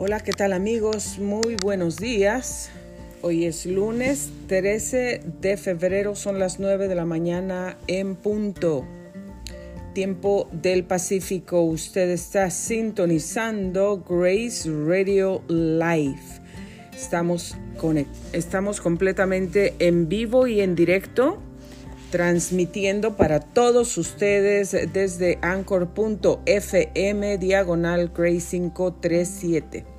Hola, 0.00 0.20
¿qué 0.20 0.30
tal 0.30 0.52
amigos? 0.52 1.18
Muy 1.18 1.56
buenos 1.60 1.96
días. 1.96 2.70
Hoy 3.20 3.46
es 3.46 3.66
lunes 3.66 4.30
13 4.46 5.22
de 5.40 5.56
febrero, 5.56 6.14
son 6.14 6.38
las 6.38 6.60
9 6.60 6.86
de 6.86 6.94
la 6.94 7.04
mañana 7.04 7.76
en 7.88 8.14
punto. 8.14 8.86
Tiempo 9.94 10.48
del 10.52 10.84
Pacífico. 10.84 11.62
Usted 11.62 12.10
está 12.10 12.48
sintonizando 12.50 14.04
Grace 14.08 14.70
Radio 14.70 15.42
Live. 15.48 16.22
Estamos, 16.94 17.56
estamos 18.32 18.80
completamente 18.80 19.74
en 19.80 20.08
vivo 20.08 20.46
y 20.46 20.60
en 20.60 20.76
directo 20.76 21.42
transmitiendo 22.10 23.16
para 23.16 23.40
todos 23.40 23.96
ustedes 23.98 24.76
desde 24.92 25.38
anchor.fm 25.42 27.38
diagonal 27.38 28.12
Grace 28.14 28.50
537. 28.50 29.98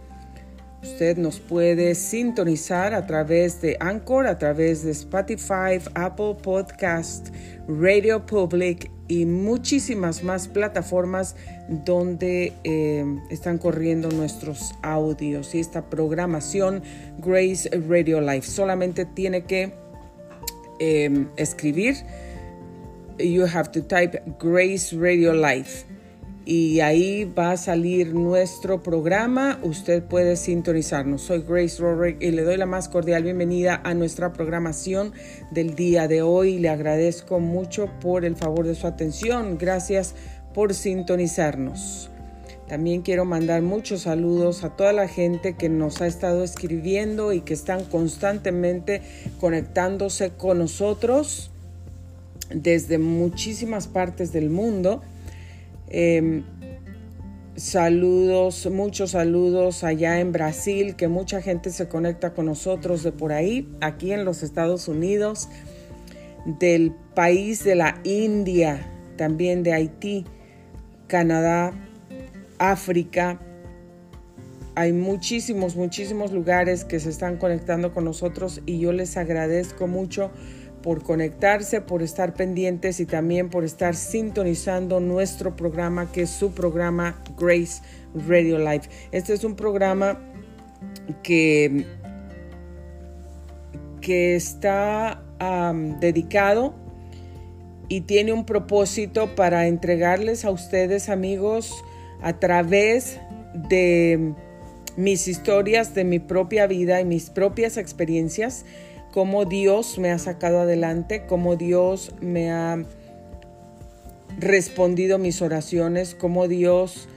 Usted 0.82 1.18
nos 1.18 1.40
puede 1.42 1.94
sintonizar 1.94 2.94
a 2.94 3.06
través 3.06 3.62
de 3.62 3.76
Anchor, 3.82 4.28
a 4.28 4.38
través 4.38 4.84
de 4.84 4.92
Spotify, 4.92 5.78
Apple 5.94 6.38
Podcast, 6.42 7.28
Radio 7.68 8.26
Public 8.26 8.90
y 9.10 9.26
muchísimas 9.26 10.24
más 10.24 10.48
plataformas 10.48 11.36
donde 11.68 12.54
eh, 12.64 13.04
están 13.30 13.58
corriendo 13.58 14.10
nuestros 14.10 14.74
audios 14.82 15.54
y 15.54 15.60
esta 15.60 15.90
programación 15.90 16.82
Grace 17.18 17.70
Radio 17.90 18.22
Live. 18.22 18.44
Solamente 18.44 19.04
tiene 19.04 19.44
que 19.44 19.74
Em, 20.80 21.28
escribir, 21.36 21.96
you 23.20 23.46
have 23.46 23.72
to 23.72 23.82
type 23.82 24.22
Grace 24.40 24.96
Radio 24.96 25.34
Live. 25.34 25.86
Y 26.46 26.80
ahí 26.80 27.26
va 27.26 27.52
a 27.52 27.58
salir 27.58 28.14
nuestro 28.14 28.82
programa. 28.82 29.60
Usted 29.62 30.04
puede 30.04 30.36
sintonizarnos. 30.36 31.22
Soy 31.22 31.44
Grace 31.48 31.80
Roderick 31.80 32.24
y 32.24 32.32
le 32.32 32.44
doy 32.44 32.58
la 32.58 32.66
más 32.66 32.90
cordial 32.90 33.24
bienvenida 33.24 33.82
a 33.84 33.94
nuestra 33.94 34.34
programación 34.34 35.14
del 35.52 35.76
día 35.76 36.08
de 36.08 36.22
hoy. 36.22 36.58
Le 36.58 36.70
agradezco 36.70 37.40
mucho 37.40 37.90
por 38.00 38.26
el 38.26 38.36
favor 38.36 38.66
de 38.66 38.74
su 38.74 38.88
atención. 38.88 39.58
Gracias 39.60 40.16
por 40.54 40.74
sintonizarnos. 40.74 42.10
También 42.70 43.02
quiero 43.02 43.26
mandar 43.26 43.64
muchos 43.64 44.02
saludos 44.02 44.64
a 44.64 44.70
toda 44.70 44.94
la 44.94 45.08
gente 45.08 45.56
que 45.56 45.70
nos 45.70 46.02
ha 46.02 46.08
estado 46.08 46.44
escribiendo 46.44 47.34
y 47.34 47.42
que 47.42 47.56
están 47.56 47.84
constantemente 47.84 49.02
conectándose 49.40 50.30
con 50.30 50.60
nosotros 50.60 51.50
desde 52.54 53.00
muchísimas 53.00 53.88
partes 53.88 54.32
del 54.34 54.52
mundo. 54.52 55.02
Em, 55.90 56.44
saludos, 57.56 58.70
muchos 58.72 59.12
saludos 59.12 59.84
allá 59.84 60.20
en 60.20 60.32
Brasil, 60.32 60.96
que 60.96 61.08
mucha 61.08 61.42
gente 61.42 61.72
se 61.72 61.88
conecta 61.88 62.36
con 62.36 62.46
nosotros 62.46 63.02
de 63.02 63.12
por 63.12 63.34
ahí, 63.34 63.68
aquí 63.82 64.12
en 64.12 64.26
los 64.26 64.44
Estados 64.44 64.88
Unidos, 64.88 65.50
del 66.46 66.94
país 67.16 67.64
de 67.64 67.74
la 67.74 68.00
India, 68.04 68.88
también 69.18 69.64
de 69.64 69.74
Haití, 69.74 70.26
Canadá, 71.08 71.74
África. 72.60 73.40
Hay 74.76 74.94
muchísimos, 74.94 75.76
muchísimos 75.76 76.32
lugares 76.32 76.86
que 76.86 77.00
se 77.00 77.10
están 77.10 77.38
conectando 77.38 77.94
con 77.94 78.06
nosotros 78.06 78.62
y 78.66 78.80
yo 78.80 78.94
les 78.94 79.18
agradezco 79.18 79.88
mucho 79.88 80.32
por 80.82 81.04
conectarse, 81.04 81.82
por 81.82 82.02
estar 82.02 82.34
pendientes 82.34 83.00
y 83.00 83.06
también 83.06 83.50
por 83.50 83.64
estar 83.64 83.96
sintonizando 83.96 85.00
nuestro 85.00 85.56
programa 85.56 86.12
que 86.12 86.22
es 86.22 86.30
su 86.30 86.54
programa 86.54 87.22
Grace 87.38 87.82
Radio 88.28 88.58
Live. 88.60 88.84
Este 89.12 89.34
es 89.34 89.44
un 89.44 89.56
programa 89.56 90.20
que, 91.24 91.86
que 94.02 94.36
está 94.36 95.24
dedicado 96.00 96.74
y 97.90 98.02
tiene 98.02 98.32
un 98.32 98.46
propósito 98.46 99.36
para 99.36 99.68
entregarles 99.68 100.46
a 100.46 100.52
ustedes 100.52 101.10
amigos 101.10 101.84
a 102.22 102.40
través 102.40 103.20
de 103.54 104.34
mis 104.98 105.28
historias 105.28 105.94
de 105.94 106.04
mi 106.04 106.20
propia 106.20 106.68
vida 106.68 107.00
y 107.00 107.06
mis 107.06 107.30
propias 107.30 107.78
experiencias, 107.78 108.66
cómo 109.12 109.46
Dios 109.46 109.98
me 109.98 110.12
ha 110.12 110.18
sacado 110.18 110.60
adelante, 110.60 111.26
cómo 111.26 111.56
Dios 111.56 112.14
me 112.22 112.52
ha 112.52 112.84
respondido 114.38 115.18
mis 115.18 115.42
oraciones, 115.42 116.16
cómo 116.16 116.48
Dios 116.48 117.08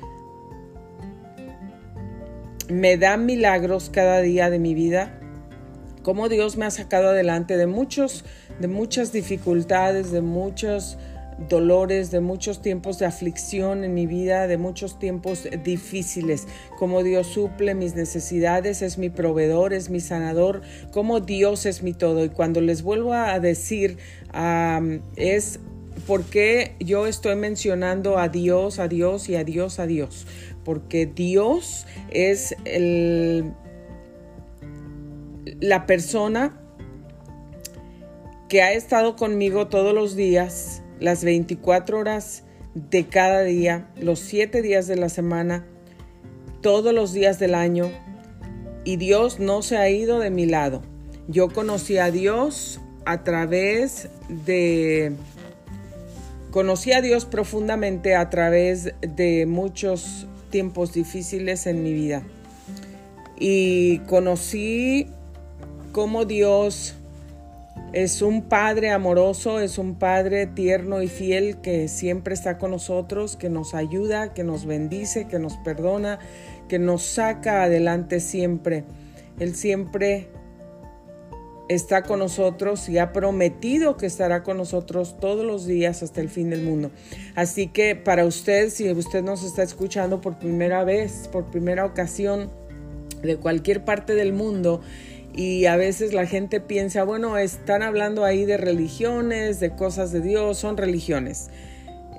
me 2.68 2.96
da 2.96 3.16
milagros 3.16 3.90
cada 3.92 4.20
día 4.20 4.48
de 4.48 4.58
mi 4.58 4.74
vida, 4.74 5.18
cómo 6.02 6.28
Dios 6.28 6.56
me 6.56 6.64
ha 6.64 6.70
sacado 6.70 7.10
adelante 7.10 7.56
de 7.56 7.66
muchos 7.66 8.24
de 8.58 8.68
muchas 8.68 9.12
dificultades, 9.12 10.12
de 10.12 10.20
muchos 10.20 10.96
dolores, 11.48 12.10
de 12.10 12.20
muchos 12.20 12.62
tiempos 12.62 12.98
de 12.98 13.06
aflicción 13.06 13.84
en 13.84 13.94
mi 13.94 14.06
vida, 14.06 14.46
de 14.46 14.58
muchos 14.58 14.98
tiempos 14.98 15.48
difíciles. 15.64 16.46
Como 16.78 17.02
Dios 17.02 17.26
suple 17.28 17.74
mis 17.74 17.94
necesidades, 17.94 18.82
es 18.82 18.98
mi 18.98 19.10
proveedor, 19.10 19.72
es 19.72 19.90
mi 19.90 20.00
sanador, 20.00 20.62
como 20.90 21.20
Dios 21.20 21.66
es 21.66 21.82
mi 21.82 21.92
todo. 21.92 22.24
Y 22.24 22.28
cuando 22.28 22.60
les 22.60 22.82
vuelvo 22.82 23.12
a 23.12 23.38
decir, 23.40 23.98
es 25.16 25.60
porque 26.06 26.74
yo 26.80 27.06
estoy 27.06 27.36
mencionando 27.36 28.18
a 28.18 28.28
Dios, 28.28 28.78
a 28.78 28.88
Dios 28.88 29.28
y 29.28 29.36
a 29.36 29.44
Dios, 29.44 29.78
a 29.78 29.86
Dios. 29.86 30.26
Porque 30.64 31.06
Dios 31.06 31.86
es 32.10 32.54
el, 32.64 33.52
la 35.60 35.86
persona 35.86 36.58
que 38.48 38.62
ha 38.62 38.72
estado 38.72 39.16
conmigo 39.16 39.68
todos 39.68 39.94
los 39.94 40.14
días 40.14 40.81
las 41.02 41.24
24 41.24 41.98
horas 41.98 42.44
de 42.74 43.06
cada 43.06 43.42
día, 43.42 43.88
los 44.00 44.20
7 44.20 44.62
días 44.62 44.86
de 44.86 44.96
la 44.96 45.08
semana, 45.08 45.66
todos 46.60 46.94
los 46.94 47.12
días 47.12 47.38
del 47.38 47.54
año. 47.54 47.90
Y 48.84 48.96
Dios 48.96 49.38
no 49.38 49.62
se 49.62 49.76
ha 49.76 49.90
ido 49.90 50.18
de 50.20 50.30
mi 50.30 50.46
lado. 50.46 50.82
Yo 51.28 51.48
conocí 51.48 51.98
a 51.98 52.10
Dios 52.10 52.80
a 53.04 53.24
través 53.24 54.08
de... 54.28 55.12
Conocí 56.50 56.92
a 56.92 57.00
Dios 57.00 57.24
profundamente 57.24 58.14
a 58.14 58.28
través 58.28 58.94
de 59.00 59.46
muchos 59.46 60.26
tiempos 60.50 60.92
difíciles 60.92 61.66
en 61.66 61.82
mi 61.82 61.92
vida. 61.92 62.22
Y 63.38 63.98
conocí 64.00 65.08
cómo 65.92 66.26
Dios 66.26 66.94
es 67.92 68.22
un 68.22 68.42
Padre 68.42 68.90
amoroso, 68.90 69.60
es 69.60 69.76
un 69.76 69.96
Padre 69.96 70.46
tierno 70.46 71.02
y 71.02 71.08
fiel 71.08 71.60
que 71.60 71.88
siempre 71.88 72.34
está 72.34 72.56
con 72.56 72.70
nosotros, 72.70 73.36
que 73.36 73.50
nos 73.50 73.74
ayuda, 73.74 74.32
que 74.32 74.44
nos 74.44 74.64
bendice, 74.64 75.28
que 75.28 75.38
nos 75.38 75.56
perdona, 75.58 76.18
que 76.68 76.78
nos 76.78 77.02
saca 77.02 77.64
adelante 77.64 78.20
siempre. 78.20 78.84
Él 79.38 79.54
siempre 79.54 80.30
está 81.68 82.02
con 82.02 82.18
nosotros 82.18 82.88
y 82.88 82.98
ha 82.98 83.12
prometido 83.12 83.96
que 83.96 84.06
estará 84.06 84.42
con 84.42 84.56
nosotros 84.56 85.16
todos 85.20 85.44
los 85.44 85.66
días 85.66 86.02
hasta 86.02 86.20
el 86.20 86.28
fin 86.28 86.50
del 86.50 86.62
mundo. 86.62 86.90
Así 87.34 87.66
que 87.66 87.94
para 87.94 88.24
usted, 88.24 88.70
si 88.70 88.90
usted 88.90 89.22
nos 89.22 89.44
está 89.44 89.62
escuchando 89.62 90.20
por 90.20 90.38
primera 90.38 90.84
vez, 90.84 91.28
por 91.30 91.50
primera 91.50 91.84
ocasión, 91.84 92.50
de 93.22 93.36
cualquier 93.36 93.84
parte 93.84 94.14
del 94.14 94.32
mundo, 94.32 94.80
y 95.34 95.64
a 95.66 95.76
veces 95.76 96.12
la 96.12 96.26
gente 96.26 96.60
piensa, 96.60 97.04
bueno, 97.04 97.38
están 97.38 97.82
hablando 97.82 98.24
ahí 98.24 98.44
de 98.44 98.58
religiones, 98.58 99.60
de 99.60 99.74
cosas 99.74 100.12
de 100.12 100.20
Dios, 100.20 100.58
son 100.58 100.76
religiones. 100.76 101.48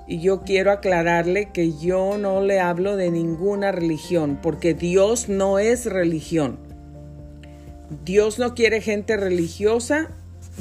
Y 0.08 0.20
yo 0.20 0.42
quiero 0.42 0.72
aclararle 0.72 1.52
que 1.52 1.74
yo 1.78 2.18
no 2.18 2.42
le 2.42 2.60
hablo 2.60 2.98
de 2.98 3.12
ninguna 3.12 3.72
religión, 3.72 4.40
porque 4.42 4.74
Dios 4.74 5.30
no 5.30 5.60
es 5.60 5.86
religión. 5.86 6.58
Dios 8.04 8.40
no 8.40 8.56
quiere 8.56 8.82
gente 8.82 9.16
religiosa, 9.16 10.10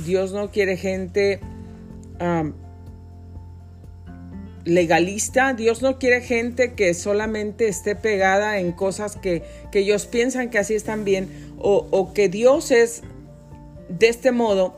Dios 0.05 0.33
no 0.33 0.51
quiere 0.51 0.77
gente 0.77 1.41
legalista, 4.65 5.55
Dios 5.55 5.83
no 5.83 5.99
quiere 5.99 6.21
gente 6.21 6.75
que 6.75 6.95
solamente 6.95 7.69
esté 7.69 7.97
pegada 7.97 8.59
en 8.61 8.73
cosas 8.73 9.17
que, 9.17 9.43
que 9.71 9.81
ellos 9.81 10.07
piensan 10.07 10.51
que 10.51 10.59
así 10.59 10.75
están 10.75 11.05
bien 11.05 11.29
o, 11.59 12.13
que 12.13 12.29
Dios 12.29 12.71
es 12.71 13.03
de 13.89 14.09
este 14.09 14.33
modo 14.33 14.77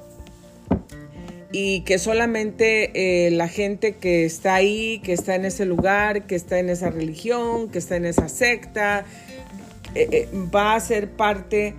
y 1.51 1.81
que 1.81 1.99
solamente 1.99 3.27
eh, 3.27 3.31
la 3.31 3.49
gente 3.49 3.97
que 3.97 4.25
está 4.25 4.55
ahí, 4.57 5.01
que 5.05 5.13
está 5.13 5.35
en 5.35 5.45
ese 5.45 5.65
lugar, 5.65 6.27
que 6.27 6.35
está 6.35 6.59
en 6.59 6.69
esa 6.69 6.91
religión, 6.91 7.69
que 7.71 7.79
está 7.79 7.97
en 7.97 8.07
esa 8.07 8.29
secta, 8.29 9.05
eh, 9.95 10.09
eh, 10.11 10.29
va 10.55 10.75
a 10.75 10.81
ser 10.81 11.11
parte 11.11 11.75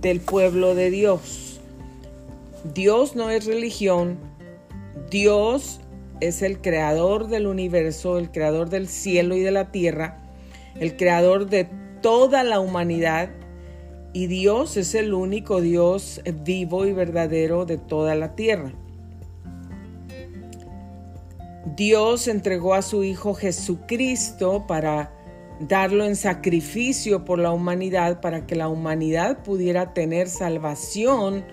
del 0.00 0.20
pueblo 0.20 0.74
de 0.74 0.90
Dios. 0.90 1.60
Dios 2.74 3.14
no 3.14 3.30
es 3.30 3.44
religión, 3.44 4.18
Dios 5.10 5.81
es 6.28 6.42
el 6.42 6.60
creador 6.60 7.28
del 7.28 7.46
universo, 7.46 8.18
el 8.18 8.30
creador 8.30 8.70
del 8.70 8.88
cielo 8.88 9.36
y 9.36 9.40
de 9.40 9.50
la 9.50 9.72
tierra, 9.72 10.22
el 10.78 10.96
creador 10.96 11.48
de 11.48 11.68
toda 12.00 12.44
la 12.44 12.60
humanidad 12.60 13.30
y 14.12 14.26
Dios 14.26 14.76
es 14.76 14.94
el 14.94 15.14
único 15.14 15.60
Dios 15.60 16.20
vivo 16.44 16.86
y 16.86 16.92
verdadero 16.92 17.64
de 17.64 17.78
toda 17.78 18.14
la 18.14 18.34
tierra. 18.34 18.72
Dios 21.76 22.28
entregó 22.28 22.74
a 22.74 22.82
su 22.82 23.04
Hijo 23.04 23.34
Jesucristo 23.34 24.66
para 24.66 25.12
darlo 25.60 26.04
en 26.04 26.16
sacrificio 26.16 27.24
por 27.24 27.38
la 27.38 27.52
humanidad, 27.52 28.20
para 28.20 28.46
que 28.46 28.54
la 28.54 28.68
humanidad 28.68 29.42
pudiera 29.42 29.94
tener 29.94 30.28
salvación 30.28 31.44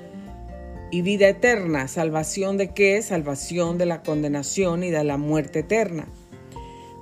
y 0.92 1.02
vida 1.02 1.28
eterna. 1.28 1.88
¿Salvación 1.88 2.58
de 2.58 2.74
qué? 2.74 3.02
Salvación 3.02 3.78
de 3.78 3.86
la 3.86 4.02
condenación 4.02 4.84
y 4.84 4.90
de 4.90 5.04
la 5.04 5.18
muerte 5.18 5.60
eterna. 5.60 6.08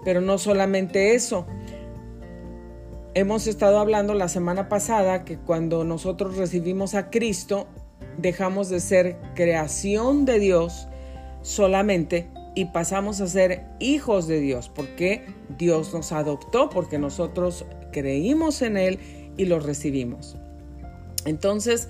Pero 0.04 0.22
no 0.22 0.38
solamente 0.38 1.16
eso. 1.16 1.46
Hemos 3.14 3.48
estado 3.48 3.80
hablando 3.80 4.14
la 4.14 4.28
semana 4.28 4.70
pasada 4.70 5.26
que 5.26 5.38
cuando 5.38 5.84
nosotros 5.84 6.38
recibimos 6.38 6.94
a 6.94 7.10
Cristo, 7.10 7.68
dejamos 8.18 8.70
de 8.70 8.80
ser 8.80 9.18
creación 9.36 10.26
de 10.26 10.40
Dios 10.40 10.88
solamente 11.42 12.30
y 12.56 12.66
pasamos 12.66 13.22
a 13.22 13.28
ser 13.28 13.66
hijos 13.80 14.28
de 14.28 14.40
Dios, 14.40 14.70
porque 14.70 15.26
Dios 15.58 15.94
nos 15.94 16.12
adoptó, 16.12 16.70
porque 16.70 16.98
nosotros 16.98 17.66
creímos 17.92 18.62
en 18.62 18.78
Él 18.78 19.00
y 19.38 19.46
lo 19.46 19.60
recibimos. 19.60 20.38
Entonces, 21.26 21.90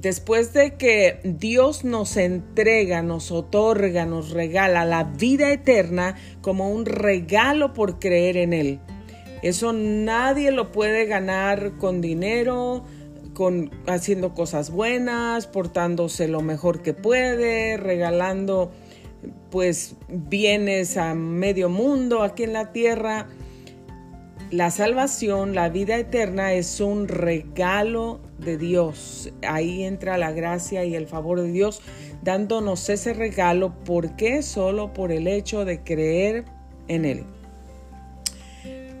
después 0.00 0.52
de 0.52 0.74
que 0.76 1.20
Dios 1.24 1.84
nos 1.84 2.16
entrega, 2.16 3.02
nos 3.02 3.32
otorga, 3.32 4.06
nos 4.06 4.30
regala 4.30 4.84
la 4.84 5.04
vida 5.04 5.50
eterna 5.50 6.16
como 6.40 6.70
un 6.70 6.86
regalo 6.86 7.72
por 7.72 7.98
creer 7.98 8.36
en 8.36 8.52
Él. 8.52 8.80
Eso 9.42 9.72
nadie 9.72 10.50
lo 10.50 10.72
puede 10.72 11.06
ganar 11.06 11.78
con 11.78 12.00
dinero, 12.00 12.84
con 13.34 13.70
haciendo 13.86 14.34
cosas 14.34 14.70
buenas, 14.70 15.46
portándose 15.46 16.28
lo 16.28 16.42
mejor 16.42 16.82
que 16.82 16.94
puede, 16.94 17.76
regalando 17.76 18.70
pues 19.50 19.96
bienes 20.08 20.96
a 20.96 21.14
medio 21.14 21.68
mundo 21.68 22.22
aquí 22.22 22.44
en 22.44 22.52
la 22.52 22.72
tierra. 22.72 23.26
La 24.50 24.70
salvación, 24.70 25.54
la 25.54 25.68
vida 25.68 25.96
eterna 25.96 26.52
es 26.52 26.80
un 26.80 27.08
regalo 27.08 28.20
de 28.38 28.56
Dios. 28.56 29.30
Ahí 29.46 29.84
entra 29.84 30.18
la 30.18 30.32
gracia 30.32 30.84
y 30.84 30.94
el 30.94 31.06
favor 31.06 31.40
de 31.40 31.50
Dios 31.50 31.82
dándonos 32.22 32.88
ese 32.88 33.12
regalo. 33.12 33.74
¿Por 33.84 34.16
qué? 34.16 34.42
Solo 34.42 34.92
por 34.92 35.12
el 35.12 35.26
hecho 35.26 35.64
de 35.64 35.82
creer 35.82 36.44
en 36.88 37.04
Él. 37.04 37.24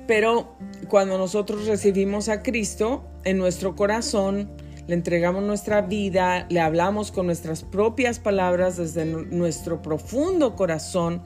Pero 0.06 0.56
cuando 0.88 1.18
nosotros 1.18 1.66
recibimos 1.66 2.28
a 2.28 2.42
Cristo 2.42 3.04
en 3.24 3.36
nuestro 3.38 3.76
corazón, 3.76 4.50
le 4.86 4.94
entregamos 4.94 5.42
nuestra 5.42 5.82
vida, 5.82 6.46
le 6.48 6.60
hablamos 6.60 7.12
con 7.12 7.26
nuestras 7.26 7.62
propias 7.62 8.18
palabras 8.18 8.78
desde 8.78 9.04
nuestro 9.04 9.82
profundo 9.82 10.56
corazón, 10.56 11.22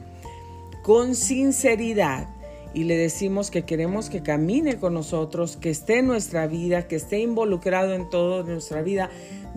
con 0.83 1.15
sinceridad, 1.15 2.27
y 2.73 2.85
le 2.85 2.97
decimos 2.97 3.51
que 3.51 3.63
queremos 3.63 4.09
que 4.09 4.23
camine 4.23 4.77
con 4.77 4.93
nosotros, 4.93 5.57
que 5.57 5.69
esté 5.69 5.99
en 5.99 6.07
nuestra 6.07 6.47
vida, 6.47 6.87
que 6.87 6.95
esté 6.95 7.19
involucrado 7.19 7.93
en 7.93 8.09
toda 8.09 8.43
nuestra 8.43 8.81
vida. 8.81 9.09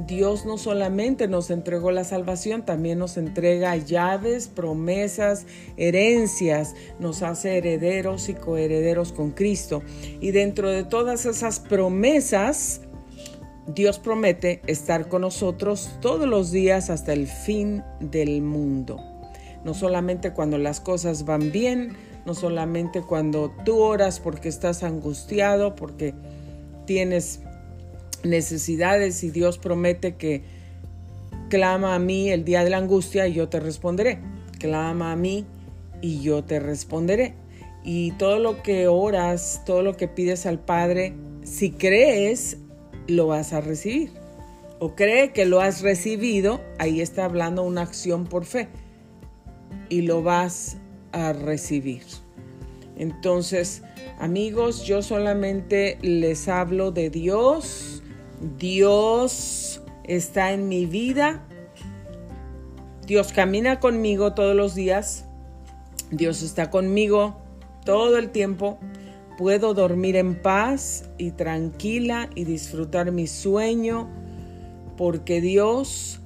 Dios 0.07 0.45
no 0.45 0.59
solamente 0.59 1.27
nos 1.27 1.51
entregó 1.51 1.91
la 1.91 2.05
salvación, 2.05 2.67
también 2.67 2.99
nos 2.99 3.17
entrega 3.17 3.75
llaves, 3.77 4.49
promesas, 4.49 5.47
herencias, 5.79 6.75
nos 6.99 7.23
hace 7.23 7.57
herederos 7.57 8.29
y 8.29 8.35
coherederos 8.35 9.13
con 9.13 9.31
Cristo. 9.31 9.83
Y 10.21 10.33
dentro 10.33 10.71
de 10.71 10.85
todas 10.85 11.25
esas 11.25 11.61
promesas, 11.61 12.83
Dios 13.67 13.99
promete 13.99 14.61
estar 14.67 15.09
con 15.09 15.23
nosotros 15.23 15.97
todos 16.01 16.29
los 16.29 16.53
días 16.53 16.91
hasta 16.91 17.15
el 17.15 17.27
fin 17.27 17.83
del 17.99 18.43
mundo. 18.43 19.01
No 19.65 19.75
solamente 19.75 20.33
cuando 20.33 20.59
las 20.59 20.81
cosas 20.81 21.25
van 21.25 21.51
bien, 21.51 21.97
no 22.27 22.35
solamente 22.35 23.03
cuando 23.03 23.53
tú 23.65 23.79
oras 23.79 24.21
porque 24.21 24.49
estás 24.49 24.83
angustiado, 24.83 25.77
porque 25.77 26.13
tienes 26.85 27.41
necesidades 28.25 29.23
y 29.23 29.31
Dios 29.31 29.59
promete 29.59 30.17
que 30.17 30.43
clama 31.49 31.95
a 31.95 31.99
mí 31.99 32.31
el 32.31 32.45
día 32.45 32.65
de 32.65 32.71
la 32.71 32.79
angustia 32.79 33.29
y 33.29 33.35
yo 33.35 33.49
te 33.49 33.61
responderé. 33.61 34.19
Clama 34.59 35.13
a 35.13 35.17
mí 35.17 35.47
y 36.03 36.21
yo 36.21 36.43
te 36.43 36.59
responderé. 36.59 37.35
Y 37.85 38.11
todo 38.13 38.41
lo 38.41 38.63
que 38.63 38.89
oras, 38.89 39.63
todo 39.65 39.83
lo 39.83 39.97
que 39.97 40.09
pides 40.09 40.47
al 40.47 40.59
Padre, 40.59 41.15
si 41.45 41.71
crees, 41.71 42.59
lo 43.07 43.29
vas 43.29 43.53
a 43.53 43.61
recibir. 43.61 44.11
O 44.81 44.97
cree 44.97 45.33
que 45.33 45.45
lo 45.45 45.61
has 45.61 45.83
recibido, 45.83 46.61
ahí 46.79 47.01
está 47.01 47.25
hablando 47.25 47.63
una 47.63 47.83
acción 47.83 48.25
por 48.25 48.45
fe. 48.45 48.69
Y 49.89 50.03
lo 50.03 50.23
vas 50.25 50.79
a 51.17 51.33
recibir. 51.33 52.03
Entonces, 52.99 53.83
amigos, 54.19 54.85
yo 54.85 55.01
solamente 55.01 55.99
les 56.03 56.47
hablo 56.47 56.93
de 56.93 57.09
Dios. 57.09 58.03
Dios 58.59 59.83
está 60.05 60.53
en 60.53 60.69
mi 60.69 60.85
vida. 60.85 61.43
Dios 63.07 63.33
camina 63.33 63.81
conmigo 63.81 64.35
todos 64.35 64.55
los 64.55 64.75
días. 64.75 65.25
Dios 66.11 66.43
está 66.43 66.71
conmigo 66.71 67.41
todo 67.87 68.19
el 68.19 68.31
tiempo. 68.31 68.79
Puedo 69.39 69.73
dormir 69.73 70.17
en 70.17 70.35
paz 70.35 71.09
y 71.17 71.31
tranquila 71.31 72.29
y 72.35 72.45
disfrutar 72.45 73.11
mi 73.11 73.27
sueño 73.27 74.09
porque 74.99 75.41
Dios 75.41 76.21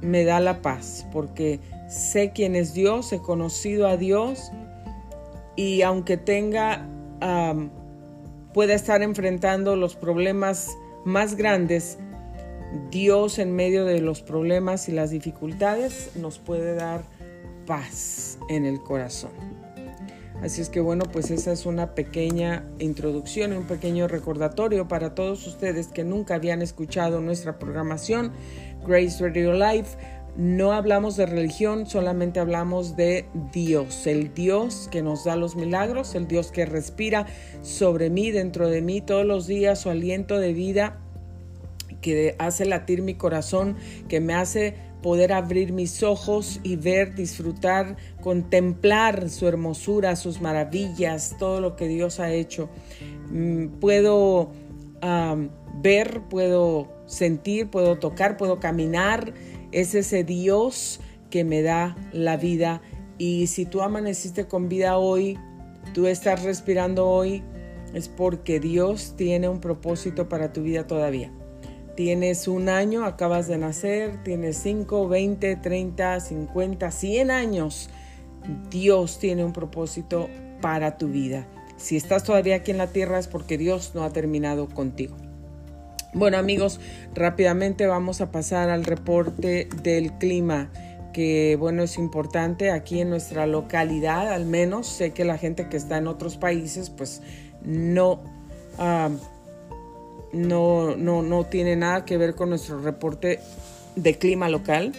me 0.00 0.24
da 0.24 0.38
la 0.38 0.62
paz, 0.62 1.06
porque 1.12 1.60
sé 1.88 2.32
quién 2.34 2.54
es 2.54 2.74
Dios, 2.74 3.12
he 3.12 3.18
conocido 3.20 3.88
a 3.88 3.96
Dios 3.96 4.52
y 5.56 5.82
aunque 5.82 6.16
tenga, 6.16 6.86
pueda 8.54 8.74
estar 8.74 9.02
enfrentando 9.02 9.74
los 9.74 9.96
problemas 9.96 10.68
más 11.04 11.34
grandes, 11.34 11.98
Dios 12.90 13.38
en 13.38 13.56
medio 13.56 13.84
de 13.84 14.00
los 14.00 14.22
problemas 14.22 14.88
y 14.88 14.92
las 14.92 15.10
dificultades 15.10 16.10
nos 16.16 16.38
puede 16.38 16.74
dar 16.74 17.02
paz 17.66 18.38
en 18.48 18.66
el 18.66 18.80
corazón. 18.80 19.30
Así 20.42 20.60
es 20.60 20.68
que 20.68 20.80
bueno, 20.80 21.04
pues 21.10 21.32
esa 21.32 21.50
es 21.50 21.66
una 21.66 21.94
pequeña 21.94 22.64
introducción, 22.78 23.52
un 23.52 23.64
pequeño 23.64 24.06
recordatorio 24.06 24.86
para 24.86 25.14
todos 25.14 25.44
ustedes 25.46 25.88
que 25.88 26.04
nunca 26.04 26.36
habían 26.36 26.62
escuchado 26.62 27.20
nuestra 27.20 27.58
programación 27.58 28.32
Grace 28.86 29.20
Radio 29.20 29.52
Live. 29.52 29.86
No 30.38 30.70
hablamos 30.70 31.16
de 31.16 31.26
religión, 31.26 31.86
solamente 31.86 32.38
hablamos 32.38 32.94
de 32.94 33.26
Dios, 33.52 34.06
el 34.06 34.32
Dios 34.34 34.88
que 34.88 35.02
nos 35.02 35.24
da 35.24 35.34
los 35.34 35.56
milagros, 35.56 36.14
el 36.14 36.28
Dios 36.28 36.52
que 36.52 36.64
respira 36.64 37.26
sobre 37.60 38.08
mí, 38.08 38.30
dentro 38.30 38.68
de 38.68 38.80
mí 38.80 39.00
todos 39.00 39.26
los 39.26 39.48
días, 39.48 39.80
su 39.80 39.90
aliento 39.90 40.38
de 40.38 40.52
vida 40.52 41.00
que 42.00 42.36
hace 42.38 42.66
latir 42.66 43.02
mi 43.02 43.14
corazón, 43.14 43.78
que 44.08 44.20
me 44.20 44.32
hace 44.32 44.76
poder 45.02 45.32
abrir 45.32 45.72
mis 45.72 46.04
ojos 46.04 46.60
y 46.62 46.76
ver, 46.76 47.16
disfrutar, 47.16 47.96
contemplar 48.20 49.30
su 49.30 49.48
hermosura, 49.48 50.14
sus 50.14 50.40
maravillas, 50.40 51.34
todo 51.40 51.60
lo 51.60 51.74
que 51.74 51.88
Dios 51.88 52.20
ha 52.20 52.32
hecho. 52.32 52.68
Mm, 53.32 53.80
puedo 53.80 54.52
ver, 55.82 56.22
puedo 56.28 56.88
sentir, 57.06 57.70
puedo 57.70 57.98
tocar, 57.98 58.36
puedo 58.36 58.60
caminar. 58.60 59.32
Es 59.72 59.94
ese 59.94 60.24
Dios 60.24 61.00
que 61.30 61.44
me 61.44 61.62
da 61.62 61.96
la 62.12 62.36
vida. 62.36 62.80
Y 63.18 63.48
si 63.48 63.66
tú 63.66 63.82
amaneciste 63.82 64.46
con 64.46 64.68
vida 64.68 64.98
hoy, 64.98 65.38
tú 65.94 66.06
estás 66.06 66.42
respirando 66.42 67.08
hoy, 67.08 67.42
es 67.94 68.08
porque 68.08 68.60
Dios 68.60 69.14
tiene 69.16 69.48
un 69.48 69.60
propósito 69.60 70.28
para 70.28 70.52
tu 70.52 70.62
vida 70.62 70.86
todavía. 70.86 71.32
Tienes 71.96 72.46
un 72.46 72.68
año, 72.68 73.04
acabas 73.04 73.48
de 73.48 73.58
nacer, 73.58 74.22
tienes 74.22 74.56
5, 74.58 75.08
20, 75.08 75.56
30, 75.56 76.20
50, 76.20 76.90
100 76.90 77.30
años. 77.30 77.90
Dios 78.70 79.18
tiene 79.18 79.44
un 79.44 79.52
propósito 79.52 80.28
para 80.60 80.96
tu 80.96 81.08
vida. 81.08 81.48
Si 81.76 81.96
estás 81.96 82.24
todavía 82.24 82.56
aquí 82.56 82.70
en 82.70 82.78
la 82.78 82.88
tierra 82.88 83.18
es 83.18 83.26
porque 83.26 83.58
Dios 83.58 83.92
no 83.94 84.04
ha 84.04 84.10
terminado 84.10 84.68
contigo. 84.68 85.16
Bueno 86.14 86.38
amigos, 86.38 86.80
rápidamente 87.14 87.86
vamos 87.86 88.20
a 88.20 88.30
pasar 88.30 88.70
al 88.70 88.84
reporte 88.84 89.68
del 89.82 90.12
clima 90.18 90.70
que 91.12 91.56
bueno 91.58 91.82
es 91.82 91.98
importante 91.98 92.70
aquí 92.70 93.00
en 93.00 93.10
nuestra 93.10 93.46
localidad 93.46 94.32
al 94.32 94.44
menos 94.44 94.86
sé 94.86 95.12
que 95.12 95.24
la 95.24 95.38
gente 95.38 95.68
que 95.68 95.76
está 95.76 95.96
en 95.96 96.06
otros 96.06 96.36
países 96.36 96.90
pues 96.90 97.22
no 97.64 98.20
ah, 98.78 99.08
no, 100.32 100.96
no, 100.96 101.22
no 101.22 101.44
tiene 101.44 101.76
nada 101.76 102.04
que 102.04 102.16
ver 102.16 102.34
con 102.34 102.50
nuestro 102.50 102.80
reporte 102.80 103.40
de 103.96 104.18
clima 104.18 104.48
local, 104.48 104.92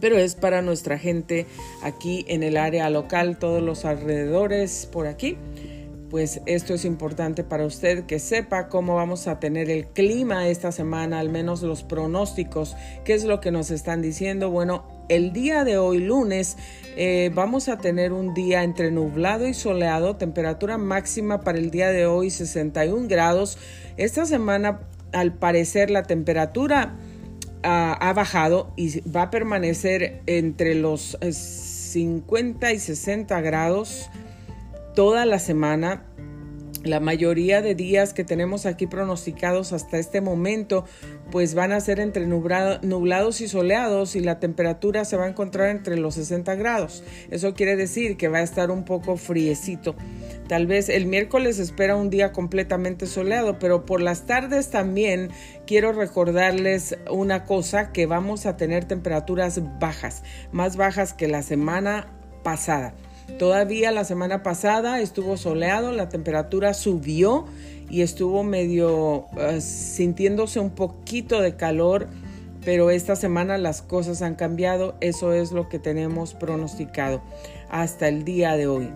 pero 0.00 0.18
es 0.18 0.34
para 0.34 0.62
nuestra 0.62 0.98
gente 0.98 1.46
aquí 1.82 2.24
en 2.28 2.42
el 2.42 2.56
área 2.56 2.90
local, 2.90 3.38
todos 3.38 3.62
los 3.62 3.84
alrededores 3.84 4.88
por 4.90 5.06
aquí. 5.06 5.36
Pues 6.12 6.42
esto 6.44 6.74
es 6.74 6.84
importante 6.84 7.42
para 7.42 7.64
usted 7.64 8.04
que 8.04 8.18
sepa 8.18 8.68
cómo 8.68 8.96
vamos 8.96 9.26
a 9.28 9.40
tener 9.40 9.70
el 9.70 9.86
clima 9.86 10.46
esta 10.46 10.70
semana, 10.70 11.18
al 11.18 11.30
menos 11.30 11.62
los 11.62 11.84
pronósticos, 11.84 12.76
qué 13.06 13.14
es 13.14 13.24
lo 13.24 13.40
que 13.40 13.50
nos 13.50 13.70
están 13.70 14.02
diciendo. 14.02 14.50
Bueno, 14.50 14.84
el 15.08 15.32
día 15.32 15.64
de 15.64 15.78
hoy, 15.78 16.00
lunes, 16.00 16.58
eh, 16.98 17.30
vamos 17.34 17.70
a 17.70 17.78
tener 17.78 18.12
un 18.12 18.34
día 18.34 18.62
entre 18.62 18.90
nublado 18.90 19.48
y 19.48 19.54
soleado, 19.54 20.16
temperatura 20.16 20.76
máxima 20.76 21.40
para 21.40 21.56
el 21.56 21.70
día 21.70 21.88
de 21.88 22.04
hoy 22.04 22.28
61 22.28 23.08
grados. 23.08 23.56
Esta 23.96 24.26
semana, 24.26 24.80
al 25.12 25.32
parecer, 25.32 25.90
la 25.90 26.02
temperatura 26.02 26.94
ah, 27.62 27.96
ha 27.98 28.12
bajado 28.12 28.70
y 28.76 29.00
va 29.08 29.22
a 29.22 29.30
permanecer 29.30 30.20
entre 30.26 30.74
los 30.74 31.16
50 31.22 32.70
y 32.70 32.78
60 32.78 33.40
grados 33.40 34.10
toda 34.94 35.26
la 35.26 35.38
semana. 35.38 36.04
La 36.84 36.98
mayoría 36.98 37.62
de 37.62 37.76
días 37.76 38.12
que 38.12 38.24
tenemos 38.24 38.66
aquí 38.66 38.88
pronosticados 38.88 39.72
hasta 39.72 39.98
este 39.98 40.20
momento, 40.20 40.84
pues 41.30 41.54
van 41.54 41.70
a 41.70 41.78
ser 41.78 42.00
entre 42.00 42.26
nublados 42.26 43.40
y 43.40 43.46
soleados 43.46 44.16
y 44.16 44.20
la 44.20 44.40
temperatura 44.40 45.04
se 45.04 45.16
va 45.16 45.26
a 45.26 45.28
encontrar 45.28 45.68
entre 45.68 45.96
los 45.96 46.16
60 46.16 46.56
grados. 46.56 47.04
Eso 47.30 47.54
quiere 47.54 47.76
decir 47.76 48.16
que 48.16 48.26
va 48.26 48.38
a 48.38 48.42
estar 48.42 48.72
un 48.72 48.84
poco 48.84 49.16
friecito. 49.16 49.94
Tal 50.48 50.66
vez 50.66 50.88
el 50.88 51.06
miércoles 51.06 51.60
espera 51.60 51.94
un 51.94 52.10
día 52.10 52.32
completamente 52.32 53.06
soleado, 53.06 53.60
pero 53.60 53.86
por 53.86 54.00
las 54.00 54.26
tardes 54.26 54.70
también 54.70 55.30
quiero 55.68 55.92
recordarles 55.92 56.98
una 57.08 57.44
cosa, 57.44 57.92
que 57.92 58.06
vamos 58.06 58.44
a 58.44 58.56
tener 58.56 58.86
temperaturas 58.86 59.60
bajas, 59.78 60.24
más 60.50 60.76
bajas 60.76 61.14
que 61.14 61.28
la 61.28 61.42
semana 61.42 62.08
pasada. 62.42 62.92
Todavía 63.38 63.90
la 63.92 64.04
semana 64.04 64.42
pasada 64.42 65.00
estuvo 65.00 65.36
soleado, 65.36 65.92
la 65.92 66.08
temperatura 66.08 66.74
subió 66.74 67.46
y 67.88 68.02
estuvo 68.02 68.42
medio 68.42 69.26
eh, 69.36 69.60
sintiéndose 69.60 70.60
un 70.60 70.70
poquito 70.70 71.40
de 71.40 71.56
calor, 71.56 72.08
pero 72.64 72.90
esta 72.90 73.16
semana 73.16 73.58
las 73.58 73.82
cosas 73.82 74.22
han 74.22 74.34
cambiado, 74.34 74.96
eso 75.00 75.32
es 75.32 75.52
lo 75.52 75.68
que 75.68 75.78
tenemos 75.78 76.34
pronosticado 76.34 77.22
hasta 77.68 78.08
el 78.08 78.24
día 78.24 78.56
de 78.56 78.66
hoy. 78.66 78.88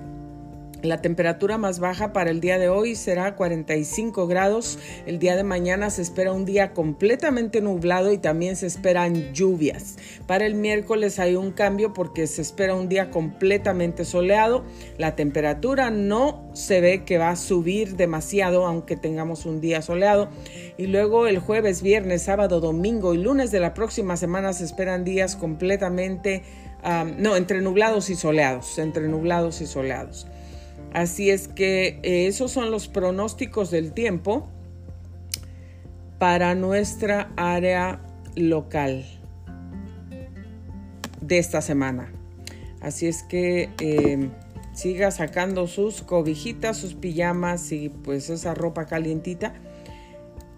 La 0.86 1.02
temperatura 1.02 1.58
más 1.58 1.80
baja 1.80 2.12
para 2.12 2.30
el 2.30 2.40
día 2.40 2.58
de 2.58 2.68
hoy 2.68 2.94
será 2.94 3.34
45 3.34 4.28
grados. 4.28 4.78
El 5.04 5.18
día 5.18 5.34
de 5.34 5.42
mañana 5.42 5.90
se 5.90 6.00
espera 6.00 6.32
un 6.32 6.44
día 6.44 6.74
completamente 6.74 7.60
nublado 7.60 8.12
y 8.12 8.18
también 8.18 8.54
se 8.54 8.68
esperan 8.68 9.32
lluvias. 9.32 9.96
Para 10.28 10.46
el 10.46 10.54
miércoles 10.54 11.18
hay 11.18 11.34
un 11.34 11.50
cambio 11.50 11.92
porque 11.92 12.28
se 12.28 12.40
espera 12.40 12.76
un 12.76 12.88
día 12.88 13.10
completamente 13.10 14.04
soleado. 14.04 14.64
La 14.96 15.16
temperatura 15.16 15.90
no 15.90 16.48
se 16.54 16.80
ve 16.80 17.04
que 17.04 17.18
va 17.18 17.30
a 17.30 17.36
subir 17.36 17.96
demasiado 17.96 18.64
aunque 18.64 18.94
tengamos 18.94 19.44
un 19.44 19.60
día 19.60 19.82
soleado. 19.82 20.28
Y 20.78 20.86
luego 20.86 21.26
el 21.26 21.40
jueves, 21.40 21.82
viernes, 21.82 22.22
sábado, 22.22 22.60
domingo 22.60 23.12
y 23.12 23.18
lunes 23.18 23.50
de 23.50 23.58
la 23.58 23.74
próxima 23.74 24.16
semana 24.16 24.52
se 24.52 24.64
esperan 24.64 25.02
días 25.02 25.34
completamente, 25.34 26.44
no, 27.18 27.34
entre 27.34 27.60
nublados 27.60 28.08
y 28.08 28.14
soleados, 28.14 28.78
entre 28.78 29.08
nublados 29.08 29.60
y 29.60 29.66
soleados. 29.66 30.28
Así 30.92 31.30
es 31.30 31.48
que 31.48 32.00
eh, 32.02 32.26
esos 32.26 32.52
son 32.52 32.70
los 32.70 32.88
pronósticos 32.88 33.70
del 33.70 33.92
tiempo 33.92 34.48
para 36.18 36.54
nuestra 36.54 37.30
área 37.36 38.00
local 38.34 39.04
de 41.20 41.38
esta 41.38 41.60
semana. 41.60 42.12
Así 42.80 43.06
es 43.06 43.22
que 43.22 43.70
em, 43.80 44.30
siga 44.72 45.10
sacando 45.10 45.66
sus 45.66 46.02
cobijitas, 46.02 46.76
sus 46.76 46.94
pijamas 46.94 47.72
y 47.72 47.88
pues 47.88 48.30
esa 48.30 48.54
ropa 48.54 48.86
calientita 48.86 49.54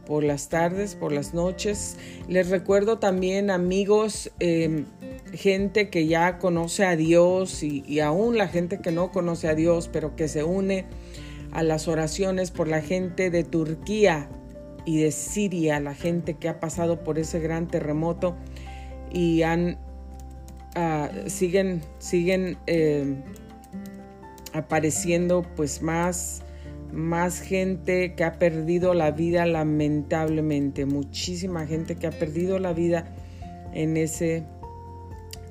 por 0.08 0.24
las 0.24 0.48
tardes, 0.48 0.96
por 0.96 1.12
las 1.12 1.34
noches. 1.34 1.98
Les 2.28 2.48
recuerdo 2.48 2.98
también 2.98 3.50
amigos, 3.50 4.32
em, 4.40 4.86
gente 5.34 5.90
que 5.90 6.06
ya 6.06 6.38
conoce 6.38 6.86
a 6.86 6.96
Dios 6.96 7.62
y, 7.62 8.00
aún 8.00 8.38
la 8.38 8.48
gente 8.48 8.80
que 8.80 8.90
no 8.90 9.12
conoce 9.12 9.48
a 9.48 9.54
Dios, 9.54 9.88
pero 9.92 10.16
que 10.16 10.26
se 10.26 10.42
une 10.42 10.86
a 11.52 11.62
las 11.62 11.88
oraciones 11.88 12.50
por 12.50 12.68
la 12.68 12.80
gente 12.80 13.30
de 13.30 13.44
Turquía 13.44 14.30
y 14.86 14.98
de 15.02 15.12
Siria, 15.12 15.78
la 15.78 15.94
gente 15.94 16.34
que 16.34 16.48
ha 16.48 16.58
pasado 16.58 17.04
por 17.04 17.18
ese 17.18 17.38
gran 17.38 17.68
terremoto 17.68 18.34
y 19.12 19.42
han 19.42 19.76
ah, 20.74 21.10
siguen 21.26 21.82
siguen 21.98 22.56
eh, 22.66 23.16
apareciendo 24.54 25.44
pues 25.56 25.82
más 25.82 26.42
más 26.92 27.40
gente 27.40 28.14
que 28.14 28.24
ha 28.24 28.38
perdido 28.38 28.94
la 28.94 29.10
vida 29.10 29.46
lamentablemente 29.46 30.86
muchísima 30.86 31.66
gente 31.66 31.96
que 31.96 32.06
ha 32.06 32.10
perdido 32.10 32.58
la 32.58 32.72
vida 32.72 33.14
en 33.72 33.96
ese 33.96 34.44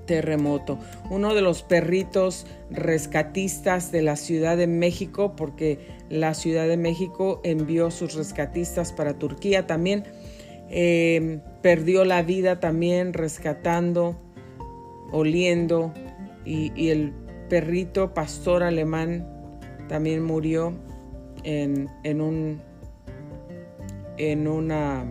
terremoto. 0.05 0.79
Uno 1.11 1.35
de 1.35 1.41
los 1.41 1.61
perritos 1.61 2.47
rescatistas 2.71 3.91
de 3.91 4.01
la 4.01 4.15
Ciudad 4.15 4.57
de 4.57 4.67
México, 4.67 5.35
porque 5.35 5.79
la 6.09 6.33
Ciudad 6.33 6.67
de 6.67 6.77
México 6.77 7.41
envió 7.43 7.91
sus 7.91 8.15
rescatistas 8.15 8.91
para 8.93 9.19
Turquía 9.19 9.67
también, 9.67 10.05
eh, 10.69 11.39
perdió 11.61 12.05
la 12.05 12.23
vida 12.23 12.59
también 12.59 13.13
rescatando, 13.13 14.17
oliendo, 15.11 15.93
y, 16.47 16.89
el 16.89 17.13
perrito 17.49 18.13
pastor 18.13 18.63
alemán 18.63 19.27
también 19.89 20.23
murió 20.23 20.73
en, 21.43 21.89
en, 22.03 22.21
un, 22.21 22.61
en 24.17 24.47
una 24.47 25.05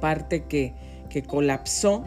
parte 0.00 0.44
que, 0.44 0.74
que 1.08 1.22
colapsó 1.22 2.04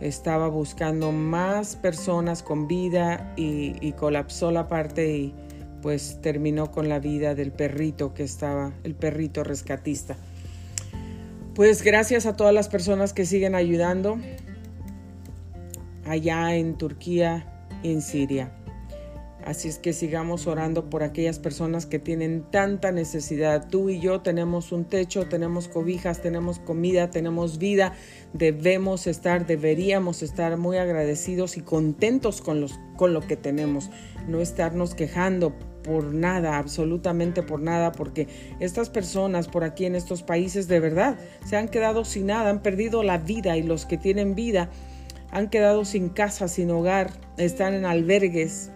estaba 0.00 0.48
buscando 0.48 1.12
más 1.12 1.76
personas 1.76 2.42
con 2.42 2.66
vida 2.66 3.32
y, 3.36 3.92
colapsó 3.92 4.50
la 4.50 4.68
parte 4.68 5.16
y 5.16 5.34
pues 5.82 6.18
terminó 6.20 6.70
con 6.70 6.88
la 6.88 6.98
vida 6.98 7.34
del 7.34 7.52
perrito 7.52 8.14
que 8.14 8.22
estaba, 8.22 8.72
el 8.84 8.94
perrito 8.94 9.44
rescatista. 9.44 10.16
Pues 11.54 11.82
gracias 11.82 12.26
a 12.26 12.36
todas 12.36 12.52
las 12.52 12.68
personas 12.68 13.12
que 13.12 13.24
siguen 13.24 13.54
ayudando 13.54 14.18
allá 16.04 16.54
en 16.56 16.76
Turquía 16.76 17.66
y 17.82 17.92
en 17.92 18.02
Siria. 18.02 18.52
Así 19.44 19.68
es 19.68 19.78
que 19.78 19.92
sigamos 19.92 20.46
orando 20.46 20.88
por 20.88 21.02
aquellas 21.02 21.38
personas 21.38 21.84
que 21.84 21.98
tienen 21.98 22.44
tanta 22.50 22.92
necesidad. 22.92 23.68
Tú 23.68 23.90
y 23.90 24.00
yo 24.00 24.22
tenemos 24.22 24.72
un 24.72 24.86
techo, 24.86 25.26
tenemos 25.28 25.68
cobijas, 25.68 26.22
tenemos 26.22 26.58
comida, 26.58 27.10
tenemos 27.10 27.58
vida. 27.58 27.92
Debemos 28.32 29.06
estar, 29.06 29.46
deberíamos 29.46 30.22
estar 30.22 30.56
muy 30.56 30.78
agradecidos 30.78 31.58
y 31.58 31.60
contentos 31.60 32.40
con, 32.40 32.66
con 32.96 33.12
lo 33.12 33.20
que 33.20 33.36
tenemos. 33.36 33.90
No 34.26 34.40
estarnos 34.40 34.94
quejando 34.94 35.52
por 35.82 36.14
nada, 36.14 36.56
absolutamente 36.56 37.42
por 37.42 37.60
nada, 37.60 37.92
porque 37.92 38.28
estas 38.60 38.88
personas 38.88 39.48
por 39.48 39.62
aquí 39.64 39.84
en 39.84 39.94
estos 39.94 40.22
países 40.22 40.68
de 40.68 40.80
verdad 40.80 41.18
se 41.44 41.58
han 41.58 41.68
quedado 41.68 42.06
sin 42.06 42.26
nada, 42.26 42.48
han 42.48 42.62
perdido 42.62 43.02
la 43.02 43.18
vida 43.18 43.58
y 43.58 43.62
los 43.62 43.84
que 43.84 43.98
tienen 43.98 44.34
vida 44.34 44.70
han 45.30 45.50
quedado 45.50 45.84
sin 45.84 46.08
casa, 46.08 46.48
sin 46.48 46.70
hogar, 46.70 47.10
están 47.36 47.74
en 47.74 47.84
albergues, 47.84 48.70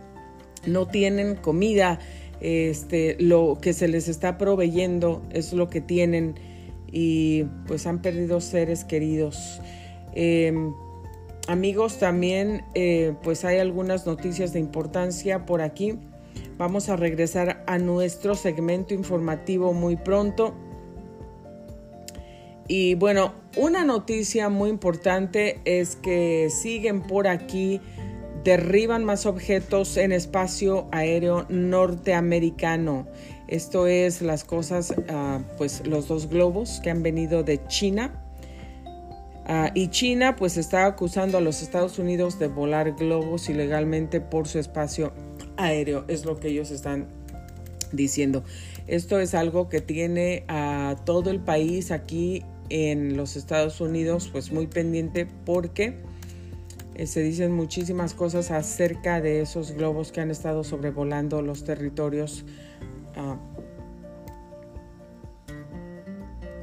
no 0.66 0.86
tienen 0.86 1.36
comida, 1.36 1.98
este, 2.40 3.16
lo 3.18 3.58
que 3.60 3.72
se 3.72 3.88
les 3.88 4.08
está 4.08 4.38
proveyendo 4.38 5.22
es 5.30 5.52
lo 5.52 5.68
que 5.68 5.80
tienen 5.80 6.34
y 6.90 7.44
pues 7.66 7.86
han 7.86 8.00
perdido 8.00 8.40
seres 8.40 8.84
queridos. 8.84 9.60
Em, 10.14 10.72
amigos, 11.46 11.98
también 11.98 12.64
eh, 12.74 13.14
pues 13.22 13.44
hay 13.44 13.58
algunas 13.58 14.06
noticias 14.06 14.52
de 14.52 14.60
importancia 14.60 15.46
por 15.46 15.60
aquí. 15.60 15.98
Vamos 16.56 16.88
a 16.88 16.96
regresar 16.96 17.62
a 17.66 17.78
nuestro 17.78 18.34
segmento 18.34 18.94
informativo 18.94 19.72
muy 19.72 19.96
pronto. 19.96 20.54
Y 22.66 22.96
bueno, 22.96 23.32
una 23.56 23.84
noticia 23.84 24.50
muy 24.50 24.68
importante 24.68 25.60
es 25.64 25.96
que 25.96 26.50
siguen 26.50 27.02
por 27.02 27.26
aquí 27.26 27.80
derriban 28.48 29.04
más 29.04 29.26
objetos 29.26 29.98
en 29.98 30.10
espacio 30.10 30.88
aéreo 30.90 31.44
norteamericano. 31.50 33.06
Esto 33.46 33.86
es 33.86 34.22
las 34.22 34.42
cosas, 34.42 34.94
ah, 35.10 35.40
pues 35.58 35.86
los 35.86 36.08
dos 36.08 36.30
globos 36.30 36.80
que 36.82 36.88
han 36.88 37.02
venido 37.02 37.42
de 37.42 37.62
China. 37.66 38.24
Ah, 39.44 39.70
y 39.74 39.88
China 39.88 40.34
pues 40.34 40.56
está 40.56 40.86
acusando 40.86 41.36
a 41.36 41.42
los 41.42 41.60
Estados 41.60 41.98
Unidos 41.98 42.38
de 42.38 42.48
volar 42.48 42.92
globos 42.96 43.50
ilegalmente 43.50 44.22
por 44.22 44.48
su 44.48 44.58
espacio 44.58 45.12
aéreo. 45.58 46.06
Es 46.08 46.24
lo 46.24 46.40
que 46.40 46.48
ellos 46.48 46.70
están 46.70 47.06
diciendo. 47.92 48.44
Esto 48.86 49.20
es 49.20 49.34
algo 49.34 49.68
que 49.68 49.82
tiene 49.82 50.44
a 50.48 50.96
todo 51.04 51.28
el 51.30 51.40
país 51.40 51.90
aquí 51.90 52.44
en 52.70 53.14
los 53.14 53.36
Estados 53.36 53.82
Unidos 53.82 54.30
pues 54.32 54.52
muy 54.52 54.68
pendiente 54.68 55.26
porque 55.44 56.07
se 57.06 57.22
dicen 57.22 57.52
muchísimas 57.52 58.14
cosas 58.14 58.50
acerca 58.50 59.20
de 59.20 59.40
esos 59.40 59.72
globos 59.72 60.12
que 60.12 60.20
han 60.20 60.30
estado 60.30 60.64
sobrevolando 60.64 61.42
los 61.42 61.64
territorios 61.64 62.44
ah, 63.16 63.36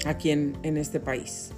aquí 0.06 0.32
en, 0.32 0.58
en 0.64 0.78
este 0.78 1.00
país. 1.00 1.52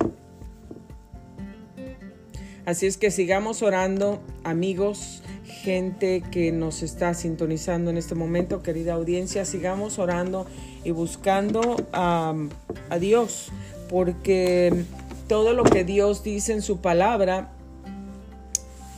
Así 2.65 2.85
es 2.85 2.97
que 2.97 3.11
sigamos 3.11 3.63
orando, 3.63 4.21
amigos, 4.43 5.23
gente 5.45 6.21
que 6.31 6.51
nos 6.51 6.83
está 6.83 7.13
sintonizando 7.13 7.89
en 7.91 7.97
este 7.97 8.13
momento, 8.13 8.61
querida 8.61 8.93
audiencia, 8.93 9.45
sigamos 9.45 9.99
orando 9.99 10.45
y 10.83 10.91
buscando 10.91 11.77
a 11.93 12.35
Dios, 12.99 13.49
porque 13.89 14.73
todo 15.27 15.53
lo 15.53 15.63
que 15.63 15.83
Dios 15.83 16.23
dice 16.23 16.53
en 16.53 16.61
su 16.61 16.79
palabra 16.79 17.56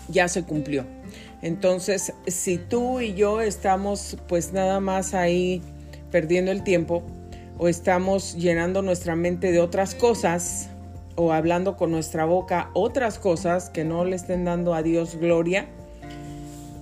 ya 0.10 0.28
se 0.28 0.44
cumplió. 0.44 0.86
Entonces, 1.42 2.14
si 2.28 2.58
tú 2.58 3.00
y 3.00 3.14
yo 3.14 3.42
estamos 3.42 4.18
pues 4.28 4.52
nada 4.52 4.80
más 4.80 5.14
ahí 5.14 5.62
perdiendo 6.12 6.52
el 6.52 6.64
tiempo 6.64 7.04
o 7.58 7.68
estamos 7.68 8.36
llenando 8.36 8.82
nuestra 8.82 9.16
mente 9.16 9.52
de 9.52 9.60
otras 9.60 9.96
cosas 9.96 10.70
o 11.16 11.34
hablando 11.34 11.76
con 11.76 11.92
nuestra 11.92 12.26
boca 12.26 12.70
otras 12.74 13.20
cosas 13.20 13.70
que 13.70 13.84
no 13.84 14.06
le 14.06 14.16
estén 14.16 14.46
dando 14.46 14.74
a 14.74 14.84
Dios 14.84 15.16
gloria, 15.16 15.68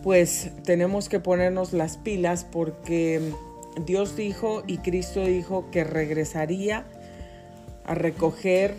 pues 0.04 0.52
tenemos 0.64 1.10
que 1.10 1.20
ponernos 1.20 1.74
las 1.74 1.98
pilas 1.98 2.46
porque 2.50 3.34
Dios 3.86 4.16
dijo 4.16 4.64
y 4.66 4.78
Cristo 4.78 5.24
dijo 5.24 5.70
que 5.72 5.84
regresaría 5.84 6.86
a 7.86 7.96
recoger 7.96 8.76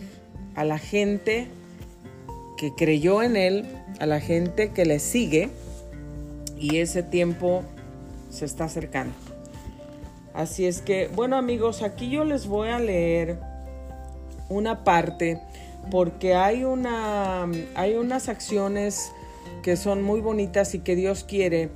a 0.55 0.63
la 0.63 0.77
gente 0.77 1.47
que 2.59 2.75
creyó 2.75 3.23
en 3.23 3.37
Él, 3.37 3.65
a 4.01 4.05
la 4.05 4.19
gente 4.19 4.71
que 4.73 4.83
le 4.83 4.99
sigue, 4.99 5.49
y 6.59 6.79
ese 6.79 7.03
tiempo 7.03 7.63
se 8.29 8.43
está 8.43 8.65
acercando. 8.65 9.13
Así 10.33 10.65
es 10.65 10.81
que, 10.81 11.09
bueno 11.15 11.37
amigos, 11.37 11.81
aquí 11.81 12.09
yo 12.09 12.25
les 12.25 12.47
voy 12.47 12.67
a 12.67 12.79
leer 12.79 13.39
una 14.49 14.83
parte 14.83 15.39
porque 15.89 16.35
hay, 16.35 16.65
una, 16.65 17.47
hay 17.75 17.95
unas 17.95 18.27
acciones 18.27 19.13
que 19.63 19.77
son 19.77 20.01
muy 20.01 20.19
bonitas 20.19 20.75
y 20.75 20.79
que 20.79 20.97
Dios 20.97 21.23
quiere 21.23 21.69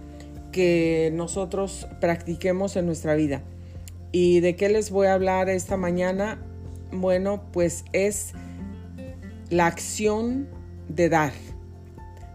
que 0.51 1.11
nosotros 1.13 1.87
practiquemos 2.01 2.75
en 2.75 2.87
nuestra 2.87 3.15
vida. 3.15 3.41
¿Y 4.11 4.41
de 4.41 4.57
qué 4.57 4.67
les 4.67 4.91
voy 4.91 5.07
a 5.07 5.13
hablar 5.13 5.47
esta 5.47 5.77
mañana? 5.77 6.39
Bueno, 6.91 7.41
pues 7.53 7.85
es 7.93 8.33
la 9.49 9.67
acción 9.67 10.49
de 10.87 11.09
dar, 11.09 11.33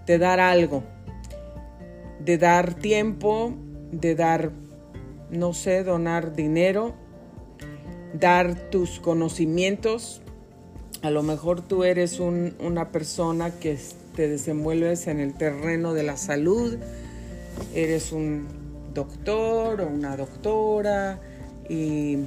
de 0.07 0.19
dar 0.19 0.41
algo, 0.41 0.83
de 2.25 2.39
dar 2.39 2.75
tiempo, 2.75 3.55
de 3.93 4.15
dar, 4.15 4.51
no 5.31 5.53
sé, 5.53 5.85
donar 5.85 6.35
dinero, 6.35 6.95
dar 8.15 8.55
tus 8.71 9.01
conocimientos. 9.01 10.23
A 11.03 11.11
lo 11.11 11.23
mejor 11.23 11.61
tú 11.61 11.85
eres 11.85 12.19
una 12.21 12.91
persona 12.91 13.51
que 13.51 13.79
te 14.17 14.29
desenvuelves 14.29 15.07
en 15.07 15.21
el 15.21 15.35
terreno 15.35 15.95
de 15.95 16.03
la 16.03 16.17
salud, 16.17 16.77
eres 17.75 18.13
un 18.13 18.49
doctor 18.93 19.81
o 19.81 19.87
una 19.87 20.17
doctora 20.17 21.21
y, 21.69 22.25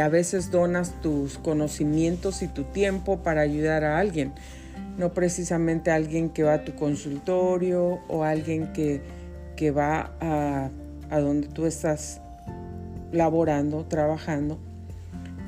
a 0.00 0.08
veces 0.08 0.50
donas 0.52 1.00
tus 1.00 1.38
conocimientos 1.38 2.42
y 2.42 2.48
tu 2.48 2.62
tiempo 2.64 3.22
para 3.24 3.40
ayudar 3.40 3.82
a 3.84 3.98
alguien 3.98 4.32
no 4.96 5.12
precisamente 5.12 5.90
alguien 5.90 6.30
que 6.30 6.42
va 6.42 6.54
a 6.54 6.64
tu 6.64 6.74
consultorio 6.74 8.00
o 8.08 8.24
alguien 8.24 8.72
que, 8.72 9.00
va 9.70 10.12
a, 10.20 10.70
donde 11.18 11.48
tú 11.48 11.66
estás 11.66 12.20
laborando, 13.12 13.84
trabajando. 13.84 14.58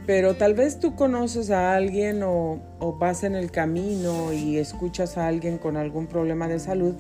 Pero 0.06 0.36
tal 0.36 0.54
vez 0.54 0.78
tú 0.78 0.94
conoces 0.94 1.50
a 1.50 1.74
alguien 1.74 2.22
o, 2.22 2.60
o, 2.78 2.96
vas 2.96 3.24
en 3.24 3.34
el 3.34 3.50
camino 3.50 4.32
y 4.32 4.56
escuchas 4.56 5.18
a 5.18 5.26
alguien 5.26 5.58
con 5.58 5.76
algún 5.76 6.06
problema 6.06 6.46
de 6.46 6.60
salud 6.60 6.94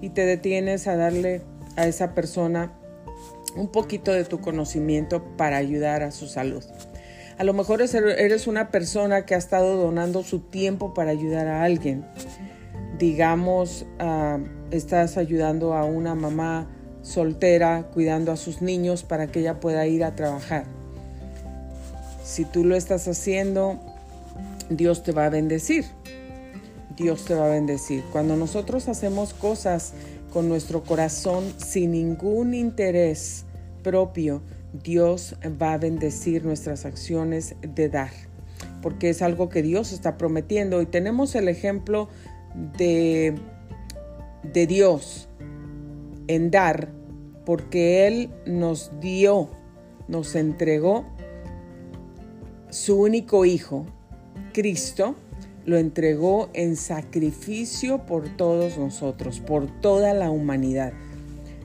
y 0.00 0.10
te 0.10 0.26
detienes 0.26 0.88
a 0.88 0.96
darle 0.96 1.42
a 1.76 1.86
esa 1.86 2.14
persona 2.14 2.72
un 3.56 3.68
poquito 3.68 4.12
de 4.12 4.24
tu 4.24 4.40
conocimiento 4.40 5.22
para 5.36 5.56
ayudar 5.56 6.02
a 6.02 6.10
su 6.10 6.26
salud. 6.26 6.64
A 7.38 7.44
lo 7.44 7.52
mejor 7.52 7.80
eres 7.80 8.48
una 8.48 8.72
persona 8.72 9.24
que 9.24 9.36
ha 9.36 9.38
estado 9.38 9.76
donando 9.76 10.24
su 10.24 10.40
tiempo 10.40 10.92
para 10.92 11.12
ayudar 11.12 11.46
a 11.46 11.62
alguien. 11.62 12.04
Digamos, 12.98 13.86
ah, 14.00 14.38
estás 14.72 15.16
ayudando 15.16 15.72
a 15.72 15.84
una 15.84 16.16
mamá 16.16 16.66
soltera 17.02 17.90
cuidando 17.94 18.32
a 18.32 18.36
sus 18.36 18.60
niños 18.60 19.04
para 19.04 19.28
que 19.28 19.38
ella 19.38 19.60
pueda 19.60 19.86
ir 19.86 20.02
a 20.02 20.16
trabajar. 20.16 20.64
Si 22.24 22.44
tú 22.44 22.64
lo 22.64 22.74
estás 22.74 23.06
haciendo, 23.06 23.78
Dios 24.68 25.04
te 25.04 25.12
va 25.12 25.26
a 25.26 25.30
bendecir. 25.30 25.84
Dios 26.96 27.24
te 27.24 27.34
va 27.36 27.46
a 27.46 27.50
bendecir. 27.50 28.02
Cuando 28.10 28.34
nosotros 28.34 28.88
hacemos 28.88 29.32
cosas 29.32 29.92
con 30.32 30.48
nuestro 30.48 30.82
corazón 30.82 31.44
sin 31.56 31.92
ningún 31.92 32.52
interés 32.52 33.44
propio, 33.84 34.42
Dios 34.72 35.36
va 35.60 35.74
a 35.74 35.78
bendecir 35.78 36.44
nuestras 36.44 36.84
acciones 36.84 37.56
de 37.62 37.88
dar, 37.88 38.10
porque 38.82 39.10
es 39.10 39.22
algo 39.22 39.48
que 39.48 39.62
Dios 39.62 39.92
está 39.92 40.18
prometiendo 40.18 40.82
y 40.82 40.86
tenemos 40.86 41.34
el 41.34 41.48
ejemplo 41.48 42.08
de, 42.76 43.34
de 44.42 44.66
Dios 44.66 45.28
en 46.26 46.50
dar, 46.50 46.92
porque 47.44 48.06
Él 48.06 48.30
nos 48.46 48.90
dio, 49.00 49.48
nos 50.06 50.34
entregó 50.34 51.06
su 52.70 53.00
único 53.00 53.44
Hijo, 53.44 53.86
Cristo, 54.52 55.16
lo 55.64 55.76
entregó 55.76 56.48
en 56.54 56.76
sacrificio 56.76 58.06
por 58.06 58.28
todos 58.36 58.78
nosotros, 58.78 59.40
por 59.40 59.66
toda 59.80 60.14
la 60.14 60.30
humanidad. 60.30 60.92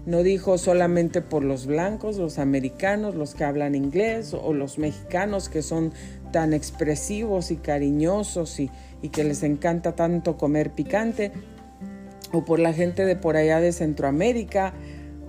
No 0.06 0.22
dijo 0.22 0.58
solamente 0.58 1.22
por 1.22 1.44
los 1.44 1.66
blancos, 1.66 2.18
los 2.18 2.38
americanos, 2.38 3.16
los 3.16 3.36
que 3.36 3.46
hablan 3.46 3.74
inglés 3.74 4.34
o 4.34 4.52
los 4.54 4.78
mexicanos 4.78 5.48
que 5.48 5.62
son 5.62 5.94
tan 6.34 6.54
expresivos 6.54 7.52
y 7.52 7.56
cariñosos 7.56 8.60
y, 8.60 8.70
que 9.12 9.24
les 9.24 9.44
encanta 9.44 9.96
tanto 9.96 10.38
comer 10.38 10.72
picante, 10.72 11.32
o 12.34 12.44
por 12.44 12.60
la 12.60 12.74
gente 12.74 13.06
de 13.06 13.16
por 13.16 13.38
allá 13.38 13.62
de 13.62 13.72
Centroamérica, 13.72 14.74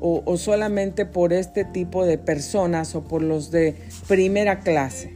o, 0.00 0.36
solamente 0.36 1.06
por 1.06 1.32
este 1.32 1.64
tipo 1.64 2.04
de 2.04 2.18
personas, 2.18 2.94
o 2.94 3.04
por 3.04 3.22
los 3.22 3.50
de 3.50 3.76
primera 4.06 4.60
clase, 4.60 5.14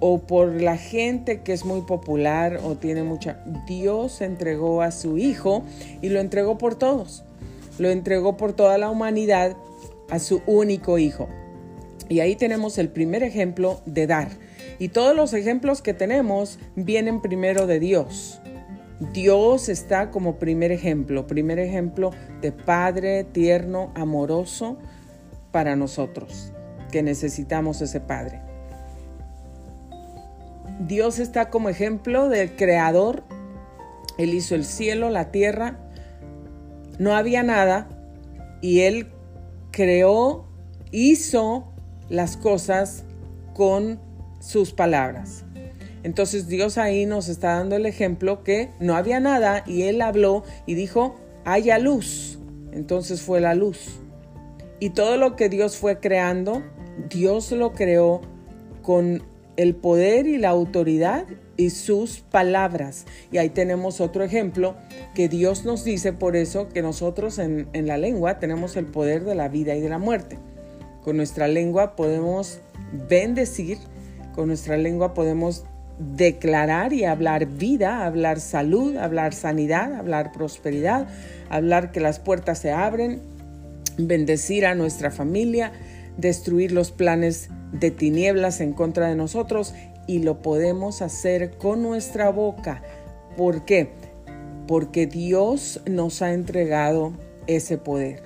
o 0.00 0.20
por 0.20 0.60
la 0.60 0.76
gente 0.76 1.42
que 1.42 1.52
es 1.52 1.64
muy 1.64 1.82
popular 1.82 2.60
o 2.62 2.76
tiene 2.76 3.02
mucha... 3.02 3.44
Dios 3.66 4.20
entregó 4.20 4.82
a 4.82 4.92
su 4.92 5.18
Hijo 5.18 5.62
y 6.00 6.08
lo 6.08 6.20
entregó 6.20 6.58
por 6.58 6.74
todos 6.74 7.24
lo 7.78 7.90
entregó 7.90 8.36
por 8.36 8.52
toda 8.52 8.78
la 8.78 8.90
humanidad 8.90 9.56
a 10.10 10.18
su 10.18 10.42
único 10.46 10.98
hijo. 10.98 11.28
Y 12.08 12.20
ahí 12.20 12.36
tenemos 12.36 12.78
el 12.78 12.88
primer 12.88 13.22
ejemplo 13.22 13.80
de 13.86 14.06
dar. 14.06 14.28
Y 14.78 14.88
todos 14.88 15.16
los 15.16 15.32
ejemplos 15.32 15.82
que 15.82 15.94
tenemos 15.94 16.58
vienen 16.76 17.20
primero 17.20 17.66
de 17.66 17.80
Dios. 17.80 18.40
Dios 19.12 19.68
está 19.68 20.10
como 20.10 20.36
primer 20.36 20.70
ejemplo, 20.70 21.26
primer 21.26 21.58
ejemplo 21.58 22.12
de 22.40 22.52
Padre 22.52 23.24
tierno, 23.24 23.90
amoroso 23.94 24.78
para 25.50 25.76
nosotros, 25.76 26.52
que 26.92 27.02
necesitamos 27.02 27.80
ese 27.80 28.00
Padre. 28.00 28.40
Dios 30.80 31.18
está 31.18 31.50
como 31.50 31.68
ejemplo 31.68 32.28
del 32.28 32.54
Creador. 32.56 33.24
Él 34.18 34.34
hizo 34.34 34.54
el 34.54 34.64
cielo, 34.64 35.10
la 35.10 35.30
tierra 35.30 35.83
no 36.98 37.14
había 37.14 37.42
nada 37.42 37.88
y 38.60 38.80
él 38.80 39.08
creó, 39.70 40.46
hizo 40.90 41.72
las 42.08 42.36
cosas 42.36 43.04
con 43.54 44.00
sus 44.40 44.72
palabras. 44.72 45.44
Entonces 46.02 46.48
Dios 46.48 46.76
ahí 46.76 47.06
nos 47.06 47.28
está 47.28 47.54
dando 47.54 47.76
el 47.76 47.86
ejemplo 47.86 48.44
que 48.44 48.70
no 48.78 48.94
había 48.94 49.20
nada 49.20 49.64
y 49.66 49.82
él 49.82 50.02
habló 50.02 50.44
y 50.66 50.74
dijo, 50.74 51.16
haya 51.44 51.78
luz. 51.78 52.38
Entonces 52.72 53.22
fue 53.22 53.40
la 53.40 53.54
luz. 53.54 54.00
Y 54.80 54.90
todo 54.90 55.16
lo 55.16 55.34
que 55.34 55.48
Dios 55.48 55.76
fue 55.76 56.00
creando, 56.00 56.62
Dios 57.08 57.52
lo 57.52 57.72
creó 57.72 58.20
con 58.82 59.22
el 59.56 59.74
poder 59.74 60.26
y 60.26 60.38
la 60.38 60.50
autoridad 60.50 61.26
y 61.56 61.70
sus 61.70 62.20
palabras. 62.20 63.06
Y 63.30 63.38
ahí 63.38 63.50
tenemos 63.50 64.00
otro 64.00 64.24
ejemplo 64.24 64.74
que 65.14 65.28
Dios 65.28 65.64
nos 65.64 65.84
dice 65.84 66.12
por 66.12 66.36
eso 66.36 66.68
que 66.68 66.82
nosotros 66.82 67.38
en, 67.38 67.68
la 67.72 67.96
lengua 67.96 68.38
tenemos 68.38 68.76
el 68.76 68.86
poder 68.86 69.24
de 69.24 69.34
la 69.34 69.48
vida 69.48 69.74
y 69.74 69.80
de 69.80 69.88
la 69.88 69.98
muerte. 69.98 70.38
Con 71.02 71.16
nuestra 71.16 71.48
lengua 71.48 71.96
podemos 71.96 72.60
bendecir, 73.08 73.78
con 74.34 74.48
nuestra 74.48 74.76
lengua 74.76 75.14
podemos 75.14 75.64
declarar 75.98 76.92
y 76.92 77.04
hablar 77.04 77.46
vida, 77.46 78.04
hablar 78.04 78.40
salud, 78.40 78.96
hablar 78.96 79.32
sanidad, 79.32 79.94
hablar 79.94 80.32
prosperidad, 80.32 81.06
hablar 81.50 81.92
que 81.92 82.00
las 82.00 82.18
puertas 82.18 82.58
se 82.58 82.72
abren, 82.72 83.20
bendecir 83.96 84.66
a 84.66 84.74
nuestra 84.74 85.12
familia, 85.12 85.72
destruir 86.16 86.72
los 86.72 86.92
planes 86.92 87.50
de 87.72 87.90
tinieblas 87.90 88.60
en 88.60 88.72
contra 88.72 89.08
de 89.08 89.16
nosotros 89.16 89.74
y 90.06 90.20
lo 90.20 90.42
podemos 90.42 91.02
hacer 91.02 91.56
con 91.56 91.82
nuestra 91.82 92.30
boca. 92.30 92.82
¿Por 93.36 93.64
qué? 93.64 93.90
Porque 94.66 95.06
Dios 95.06 95.80
nos 95.86 96.22
ha 96.22 96.32
entregado 96.32 97.12
ese 97.46 97.78
poder. 97.78 98.22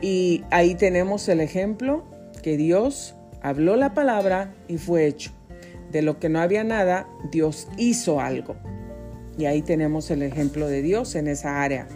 Y 0.00 0.44
ahí 0.50 0.74
tenemos 0.74 1.28
el 1.28 1.40
ejemplo 1.40 2.04
que 2.42 2.56
Dios 2.56 3.14
habló 3.40 3.76
la 3.76 3.94
palabra 3.94 4.54
y 4.68 4.78
fue 4.78 5.06
hecho. 5.06 5.30
De 5.90 6.02
lo 6.02 6.18
que 6.18 6.28
no 6.28 6.40
había 6.40 6.64
nada, 6.64 7.06
Dios 7.30 7.68
hizo 7.76 8.20
algo. 8.20 8.56
Y 9.38 9.44
ahí 9.44 9.62
tenemos 9.62 10.10
el 10.10 10.22
ejemplo 10.22 10.68
de 10.68 10.82
Dios 10.82 11.14
en 11.14 11.28
esa 11.28 11.62
área. 11.62 11.86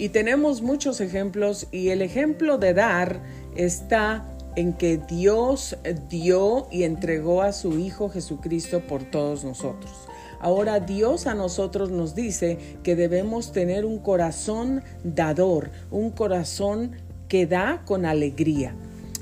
Y 0.00 0.08
tenemos 0.08 0.62
muchos 0.62 1.02
ejemplos 1.02 1.66
y 1.72 1.90
el 1.90 2.00
ejemplo 2.00 2.56
de 2.56 2.72
dar 2.72 3.20
está 3.54 4.24
en 4.56 4.72
que 4.72 4.96
Dios 4.96 5.76
dio 6.08 6.68
y 6.70 6.84
entregó 6.84 7.42
a 7.42 7.52
su 7.52 7.78
Hijo 7.78 8.08
Jesucristo 8.08 8.80
por 8.80 9.04
todos 9.04 9.44
nosotros. 9.44 9.92
Ahora 10.40 10.80
Dios 10.80 11.26
a 11.26 11.34
nosotros 11.34 11.90
nos 11.90 12.14
dice 12.14 12.56
que 12.82 12.96
debemos 12.96 13.52
tener 13.52 13.84
un 13.84 13.98
corazón 13.98 14.82
dador, 15.04 15.70
un 15.90 16.12
corazón 16.12 16.92
que 17.28 17.46
da 17.46 17.82
con 17.84 18.06
alegría. 18.06 18.74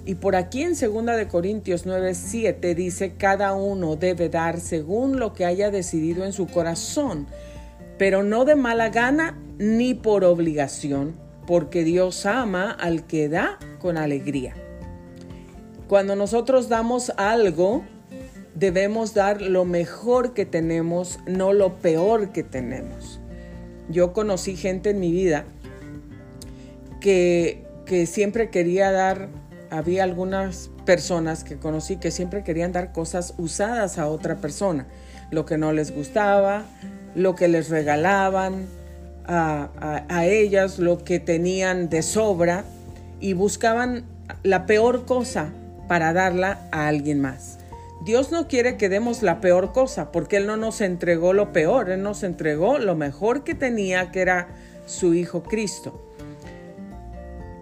Y 0.07 0.15
por 0.15 0.37
aquí 0.37 0.63
en 0.63 0.75
2 0.79 1.05
de 1.17 1.27
Corintios 1.27 1.87
9, 1.87 2.15
7 2.15 2.77
dice, 2.77 3.15
cada 3.19 3.53
uno 3.53 3.97
debe 3.97 4.29
dar 4.29 4.61
según 4.61 5.19
lo 5.19 5.35
que 5.35 5.45
haya 5.45 5.73
decidido 5.73 6.25
en 6.25 6.33
su 6.33 6.47
corazón, 6.47 7.27
pero 7.99 8.23
no 8.23 8.45
de 8.45 8.55
mala 8.55 8.89
gana 8.91 9.37
ni 9.59 9.95
por 9.95 10.25
obligación, 10.25 11.17
porque 11.47 11.83
Dios 11.83 12.25
ama 12.27 12.71
al 12.71 13.07
que 13.07 13.29
da 13.29 13.59
con 13.81 13.99
alegría. 13.99 14.55
Cuando 15.89 16.15
nosotros 16.15 16.69
damos 16.69 17.13
algo, 17.17 17.83
debemos 18.55 19.15
dar 19.15 19.41
lo 19.43 19.65
mejor 19.65 20.35
que 20.35 20.47
tenemos, 20.47 21.19
no 21.27 21.53
lo 21.53 21.77
peor 21.77 22.31
que 22.31 22.43
tenemos. 22.43 23.21
Yo 23.89 24.13
conocí 24.13 24.55
gente 24.57 24.91
en 24.91 25.01
mi 25.01 25.11
vida 25.11 25.45
que, 27.01 27.65
que 27.87 28.07
siempre 28.07 28.51
quería 28.51 28.93
dar, 28.93 29.29
había 29.71 30.05
algunas 30.05 30.71
personas 30.85 31.43
que 31.43 31.57
conocí 31.57 31.97
que 31.97 32.11
siempre 32.11 32.45
querían 32.45 32.73
dar 32.73 32.93
cosas 32.93 33.35
usadas 33.39 33.99
a 33.99 34.09
otra 34.09 34.37
persona, 34.37 34.87
lo 35.31 35.47
que 35.47 35.57
no 35.57 35.73
les 35.73 35.95
gustaba, 35.95 36.65
lo 37.19 37.35
que 37.35 37.49
les 37.49 37.69
regalaban 37.69 38.67
a, 39.27 39.69
a 40.09 40.27
ellas, 40.27 40.79
lo 40.79 41.05
que 41.05 41.21
tenían 41.21 41.89
de 41.89 42.03
sobra 42.03 42.65
y 43.21 43.33
buscaban 43.35 44.05
la 44.43 44.67
peor 44.67 45.05
cosa 45.05 45.51
para 45.89 46.13
darla 46.13 46.69
a 46.71 46.89
alguien 46.89 47.21
más. 47.21 47.59
Dios 48.05 48.31
no 48.31 48.47
quiere 48.47 48.77
que 48.77 48.89
demos 48.89 49.23
la 49.23 49.41
peor 49.41 49.73
cosa, 49.73 50.13
porque 50.13 50.37
Él 50.37 50.47
no 50.47 50.57
nos 50.57 50.81
entregó 50.81 51.33
lo 51.33 51.53
peor, 51.53 51.91
Él 51.91 52.03
nos 52.03 52.23
entregó 52.23 52.79
lo 52.79 52.95
mejor 52.95 53.43
que 53.43 53.55
tenía, 53.55 54.13
que 54.13 54.21
era 54.21 54.49
su 54.87 55.15
Hijo 55.15 55.43
Cristo. 55.43 56.01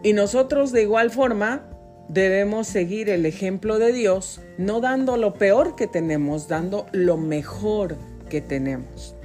Y 0.03 0.13
nosotros 0.13 0.73
de 0.73 0.83
igual 0.83 1.11
forma 1.11 1.63
debemos 2.09 2.69
seguir 2.69 3.09
el 3.09 3.25
ejemplo 3.27 3.79
de 3.79 3.93
Dios, 3.93 4.41
no 4.59 4.81
dando 4.81 5.17
lo 5.17 5.35
peor 5.35 5.75
que 5.75 5.87
tenemos, 5.87 6.49
dando 6.49 6.87
lo 6.93 7.17
mejor 7.17 7.97
que 8.29 8.41
tenemos. 8.41 9.16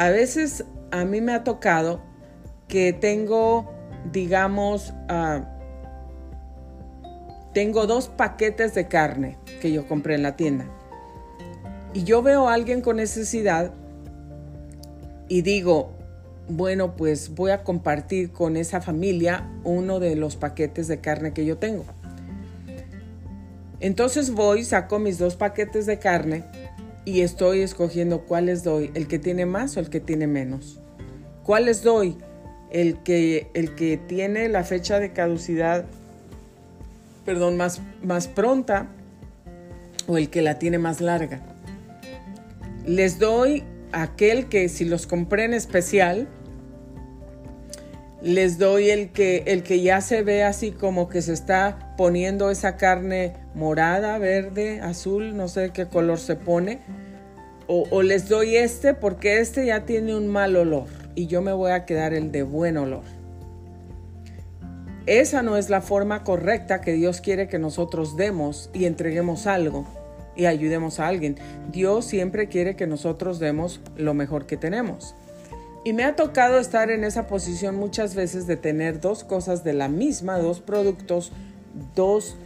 A 0.00 0.08
veces 0.08 0.64
a 0.92 1.04
mí 1.04 1.20
me 1.20 1.34
ha 1.34 1.44
tocado 1.44 2.00
que 2.68 2.94
tengo, 2.94 3.70
digamos, 4.10 4.94
uh, 5.10 5.44
tengo 7.52 7.86
dos 7.86 8.08
paquetes 8.08 8.72
de 8.72 8.88
carne 8.88 9.36
que 9.60 9.70
yo 9.72 9.86
compré 9.86 10.14
en 10.14 10.22
la 10.22 10.36
tienda. 10.36 10.64
Y 11.92 12.04
yo 12.04 12.22
veo 12.22 12.48
a 12.48 12.54
alguien 12.54 12.80
con 12.80 12.96
necesidad 12.96 13.74
y 15.28 15.42
digo, 15.42 15.92
bueno, 16.48 16.96
pues 16.96 17.34
voy 17.34 17.50
a 17.50 17.62
compartir 17.62 18.32
con 18.32 18.56
esa 18.56 18.80
familia 18.80 19.50
uno 19.64 20.00
de 20.00 20.16
los 20.16 20.34
paquetes 20.34 20.88
de 20.88 21.02
carne 21.02 21.34
que 21.34 21.44
yo 21.44 21.58
tengo. 21.58 21.84
Entonces 23.80 24.30
voy, 24.30 24.64
saco 24.64 24.98
mis 24.98 25.18
dos 25.18 25.36
paquetes 25.36 25.84
de 25.84 25.98
carne 25.98 26.46
y 27.04 27.22
estoy 27.22 27.60
escogiendo 27.60 28.22
cuáles 28.22 28.62
doy, 28.62 28.90
el 28.94 29.08
que 29.08 29.18
tiene 29.18 29.46
más 29.46 29.76
o 29.76 29.80
el 29.80 29.90
que 29.90 30.00
tiene 30.00 30.26
menos. 30.26 30.80
¿Cuáles 31.42 31.82
doy? 31.82 32.16
El 32.70 33.02
que, 33.02 33.48
el 33.54 33.74
que 33.74 33.96
tiene 33.96 34.48
la 34.48 34.62
fecha 34.62 35.00
de 35.00 35.12
caducidad 35.12 35.86
perdón, 37.24 37.56
más, 37.56 37.80
más 38.02 38.28
pronta 38.28 38.88
o 40.06 40.18
el 40.18 40.30
que 40.30 40.42
la 40.42 40.58
tiene 40.58 40.78
más 40.78 41.00
larga. 41.00 41.40
Les 42.86 43.18
doy 43.18 43.62
aquel 43.92 44.48
que 44.48 44.68
si 44.68 44.84
los 44.84 45.06
compré 45.06 45.44
en 45.44 45.54
especial, 45.54 46.28
les 48.22 48.58
doy 48.58 48.90
el 48.90 49.10
que, 49.10 49.44
el 49.46 49.62
que 49.62 49.80
ya 49.80 50.00
se 50.00 50.22
ve 50.22 50.42
así 50.42 50.72
como 50.72 51.08
que 51.08 51.22
se 51.22 51.32
está 51.32 51.94
poniendo 51.96 52.50
esa 52.50 52.76
carne 52.76 53.34
morada, 53.54 54.18
verde, 54.18 54.80
azul, 54.80 55.36
no 55.36 55.48
sé 55.48 55.70
qué 55.70 55.86
color 55.86 56.18
se 56.18 56.36
pone. 56.36 56.80
O, 57.66 57.86
o, 57.90 58.02
les 58.02 58.28
doy 58.28 58.56
este 58.56 58.94
porque 58.94 59.38
este 59.38 59.66
ya 59.66 59.86
tiene 59.86 60.16
un 60.16 60.26
mal 60.26 60.56
olor 60.56 60.86
y 61.14 61.28
yo 61.28 61.40
me 61.40 61.52
voy 61.52 61.70
a 61.70 61.84
quedar 61.84 62.12
el 62.12 62.32
de 62.32 62.42
buen 62.42 62.76
olor. 62.76 63.04
Esa 65.06 65.42
no 65.42 65.56
es 65.56 65.70
la 65.70 65.80
forma 65.80 66.24
correcta 66.24 66.80
que 66.80 66.92
Dios 66.92 67.20
quiere 67.20 67.48
que 67.48 67.58
nosotros 67.58 68.16
demos 68.16 68.70
y 68.74 68.84
entreguemos 68.84 69.46
algo 69.46 69.86
y 70.36 70.46
ayudemos 70.46 71.00
a 71.00 71.08
alguien. 71.08 71.36
Dios 71.72 72.04
siempre 72.04 72.48
quiere 72.48 72.76
que 72.76 72.86
nosotros 72.86 73.38
demos 73.38 73.80
lo 73.96 74.14
mejor 74.14 74.46
que 74.46 74.56
tenemos. 74.56 75.14
Y 75.84 75.92
me 75.94 76.04
ha 76.04 76.14
tocado 76.14 76.58
estar 76.58 76.90
en 76.90 77.04
esa 77.04 77.26
posición 77.26 77.76
muchas 77.76 78.14
veces 78.14 78.46
de 78.46 78.56
tener 78.56 79.00
dos 79.00 79.24
cosas 79.24 79.64
de 79.64 79.72
la 79.72 79.88
misma, 79.88 80.38
dos 80.38 80.60
productos, 80.60 81.32
dos 81.94 82.36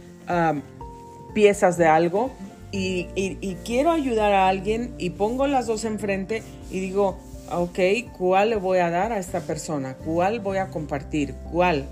piezas 1.33 1.77
de 1.77 1.85
algo 1.85 2.31
y, 2.71 3.07
y, 3.15 3.55
quiero 3.63 3.91
ayudar 3.91 4.33
a 4.33 4.49
alguien 4.49 4.95
y 4.97 5.11
pongo 5.11 5.47
las 5.47 5.67
dos 5.67 5.85
enfrente 5.85 6.43
y 6.71 6.79
digo, 6.79 7.17
ok, 7.51 7.79
¿cuál 8.17 8.49
le 8.49 8.55
voy 8.55 8.79
a 8.79 8.89
dar 8.89 9.11
a 9.11 9.19
esta 9.19 9.41
persona? 9.41 9.95
¿Cuál 9.95 10.39
voy 10.39 10.57
a 10.57 10.69
compartir? 10.69 11.35
¿Cuál? 11.51 11.85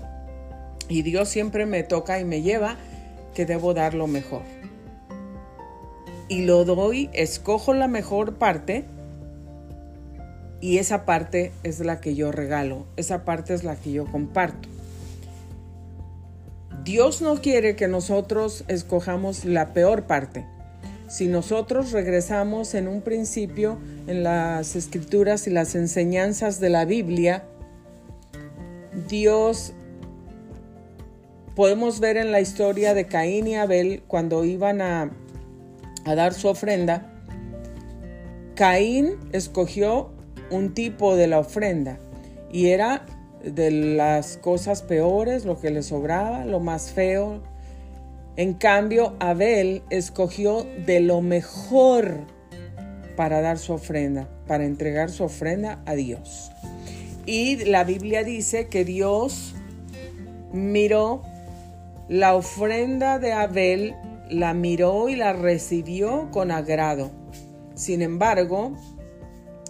Y 0.88 1.02
Dios 1.02 1.28
siempre 1.28 1.64
me 1.64 1.84
toca 1.84 2.18
y 2.18 2.24
me 2.24 2.42
lleva 2.42 2.76
que 3.34 3.46
debo 3.46 3.72
dar 3.72 3.94
lo 3.94 4.06
mejor. 4.06 4.42
Y 6.28 6.42
lo 6.42 6.64
doy, 6.64 7.08
escojo 7.12 7.72
la 7.72 7.88
mejor 7.88 8.34
parte 8.34 8.84
y 10.64 10.78
esa 10.78 11.04
parte 11.04 11.52
es 11.62 11.80
la 11.80 12.00
que 12.00 12.14
yo 12.14 12.32
regalo, 12.32 12.86
esa 12.96 13.26
parte 13.26 13.52
es 13.52 13.64
la 13.64 13.76
que 13.76 13.92
yo 13.92 14.06
comparto. 14.06 14.66
Dios 16.84 17.20
no 17.20 17.42
quiere 17.42 17.76
que 17.76 17.86
nosotros 17.86 18.64
escojamos 18.66 19.44
la 19.44 19.74
peor 19.74 20.04
parte. 20.04 20.46
Si 21.06 21.26
nosotros 21.28 21.92
regresamos 21.92 22.72
en 22.72 22.88
un 22.88 23.02
principio 23.02 23.76
en 24.06 24.22
las 24.22 24.74
escrituras 24.74 25.46
y 25.46 25.50
las 25.50 25.74
enseñanzas 25.74 26.60
de 26.60 26.70
la 26.70 26.86
Biblia, 26.86 27.44
Dios 29.06 29.74
podemos 31.54 32.00
ver 32.00 32.16
en 32.16 32.32
la 32.32 32.40
historia 32.40 32.94
de 32.94 33.04
Caín 33.04 33.48
y 33.48 33.56
Abel 33.56 34.02
cuando 34.06 34.46
iban 34.46 34.80
a, 34.80 35.10
dar 36.06 36.32
su 36.32 36.48
ofrenda, 36.48 37.12
Caín 38.54 39.16
escogió 39.32 40.13
un 40.50 40.74
tipo 40.74 41.16
de 41.16 41.26
la 41.26 41.38
ofrenda 41.38 41.98
y 42.52 42.68
era 42.68 43.04
de 43.42 43.70
las 43.70 44.36
cosas 44.38 44.82
peores, 44.82 45.44
lo 45.44 45.60
que 45.60 45.70
le 45.70 45.82
sobraba, 45.82 46.44
lo 46.44 46.60
más 46.60 46.92
feo. 46.92 47.42
En 48.36 48.54
cambio, 48.54 49.14
Abel 49.20 49.82
escogió 49.90 50.66
de 50.86 51.00
lo 51.00 51.20
mejor 51.20 52.26
para 53.16 53.40
dar 53.40 53.58
su 53.58 53.72
ofrenda, 53.72 54.28
para 54.46 54.64
entregar 54.64 55.10
su 55.10 55.24
ofrenda 55.24 55.82
a 55.86 55.94
Dios. 55.94 56.50
Y 57.26 57.64
la 57.64 57.84
Biblia 57.84 58.24
dice 58.24 58.68
que 58.68 58.84
Dios 58.84 59.54
miró 60.52 61.22
la 62.08 62.34
ofrenda 62.34 63.18
de 63.18 63.32
Abel 63.32 63.94
la 64.28 64.52
miró 64.52 65.08
y 65.08 65.16
la 65.16 65.32
recibió 65.32 66.28
con 66.30 66.50
agrado. 66.50 67.10
Sin 67.74 68.02
embargo, 68.02 68.74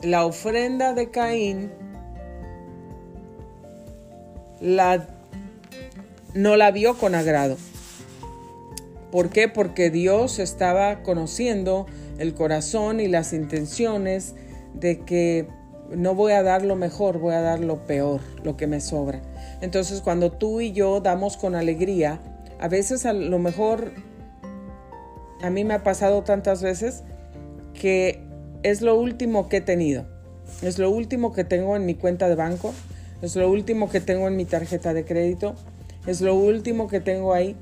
la 0.04 0.26
ofrenda 0.26 0.92
de 0.92 1.10
Caín 1.10 1.72
la, 4.60 5.06
no 6.34 6.56
la 6.56 6.70
vio 6.70 6.96
con 6.98 7.14
agrado. 7.14 7.56
¿Por 9.10 9.30
qué? 9.30 9.48
Porque 9.48 9.90
Dios 9.90 10.38
estaba 10.38 11.02
conociendo 11.02 11.86
el 12.18 12.34
corazón 12.34 13.00
y 13.00 13.08
las 13.08 13.32
intenciones 13.32 14.34
de 14.74 15.00
que 15.00 15.46
no 15.90 16.14
voy 16.14 16.32
a 16.32 16.42
dar 16.42 16.64
lo 16.64 16.76
mejor, 16.76 17.18
voy 17.18 17.34
a 17.34 17.40
dar 17.40 17.60
lo 17.60 17.86
peor, 17.86 18.20
lo 18.42 18.56
que 18.56 18.66
me 18.66 18.80
sobra. 18.80 19.22
Entonces 19.60 20.00
cuando 20.00 20.32
tú 20.32 20.60
y 20.60 20.72
yo 20.72 21.00
damos 21.00 21.36
con 21.36 21.54
alegría, 21.54 22.20
a 22.58 22.68
veces 22.68 23.06
a 23.06 23.12
lo 23.12 23.38
mejor, 23.38 23.92
a 25.42 25.50
mí 25.50 25.64
me 25.64 25.74
ha 25.74 25.82
pasado 25.82 26.22
tantas 26.22 26.62
veces 26.62 27.04
que 27.74 28.23
es 28.64 28.82
lo 28.82 28.98
último 28.98 29.48
que 29.48 29.58
he 29.58 29.60
tenido, 29.60 30.06
es 30.62 30.78
lo 30.80 30.90
último 30.90 31.32
que 31.32 31.44
tengo 31.44 31.76
en 31.76 31.86
mi 31.86 31.94
cuenta 31.94 32.28
de 32.28 32.34
banco, 32.34 32.74
es 33.22 33.36
lo 33.36 33.48
último 33.48 33.88
que 33.88 34.00
tengo 34.00 34.26
en 34.26 34.36
mi 34.36 34.46
tarjeta 34.46 34.92
de 34.92 35.04
crédito, 35.04 35.54
es 36.06 36.20
lo 36.20 36.34
último 36.34 36.88
que 36.88 36.98
tengo 36.98 37.32
ahí. 37.32 37.54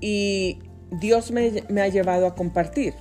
Y 0.00 0.60
Dios 1.00 1.32
me, 1.32 1.80
ha 1.80 1.88
llevado 1.88 2.26
a 2.26 2.34
compartir. 2.34 2.94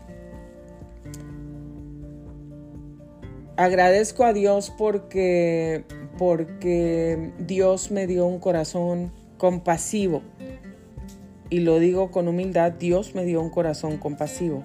agradezco 3.58 4.24
a 4.24 4.34
Dios 4.34 4.72
porque, 4.78 5.84
porque 6.18 7.32
Dios 7.40 7.92
me 7.92 8.08
dio 8.08 8.26
un 8.26 8.40
corazón 8.40 9.12
compasivo. 9.38 10.22
Y 11.50 11.62
lo 11.62 11.80
digo 11.80 12.12
con 12.12 12.28
humildad, 12.28 12.74
Dios 12.74 13.16
me 13.16 13.26
dio 13.26 13.42
un 13.42 13.50
corazón 13.50 13.98
compasivo. 13.98 14.64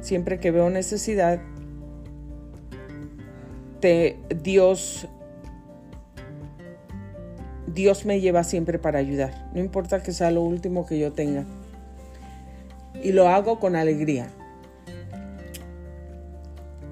Siempre 0.00 0.38
que 0.38 0.50
veo 0.50 0.70
necesidad, 0.70 1.40
Dios, 4.42 5.08
Dios 7.66 8.06
me 8.06 8.20
lleva 8.20 8.44
siempre 8.44 8.78
para 8.78 8.98
ayudar. 8.98 9.50
No 9.54 9.60
importa 9.60 10.02
que 10.02 10.12
sea 10.12 10.30
lo 10.30 10.42
último 10.42 10.86
que 10.86 10.98
yo 10.98 11.12
tenga. 11.12 11.44
Y 13.02 13.12
lo 13.12 13.28
hago 13.28 13.60
con 13.60 13.76
alegría. 13.76 14.28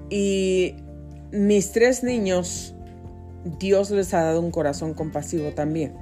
Y 0.09 0.75
mis 1.31 1.71
tres 1.71 2.03
niños, 2.03 2.75
Dios 3.59 3.91
les 3.91 4.13
ha 4.13 4.23
dado 4.23 4.39
un 4.39 4.51
corazón 4.51 4.93
compasivo 4.93 5.51
también. 5.51 5.93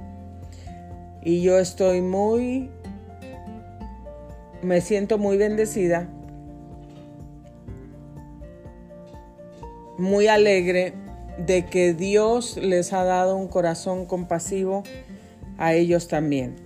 Y 1.22 1.42
yo 1.42 1.58
estoy 1.58 2.02
muy, 2.02 2.70
me 4.62 4.80
siento 4.80 5.18
muy 5.18 5.36
bendecida, 5.38 6.08
muy 9.98 10.26
alegre 10.28 10.94
de 11.38 11.66
que 11.66 11.94
Dios 11.94 12.56
les 12.56 12.92
ha 12.92 13.04
dado 13.04 13.36
un 13.36 13.48
corazón 13.48 14.06
compasivo 14.06 14.82
a 15.58 15.74
ellos 15.74 16.08
también. 16.08 16.56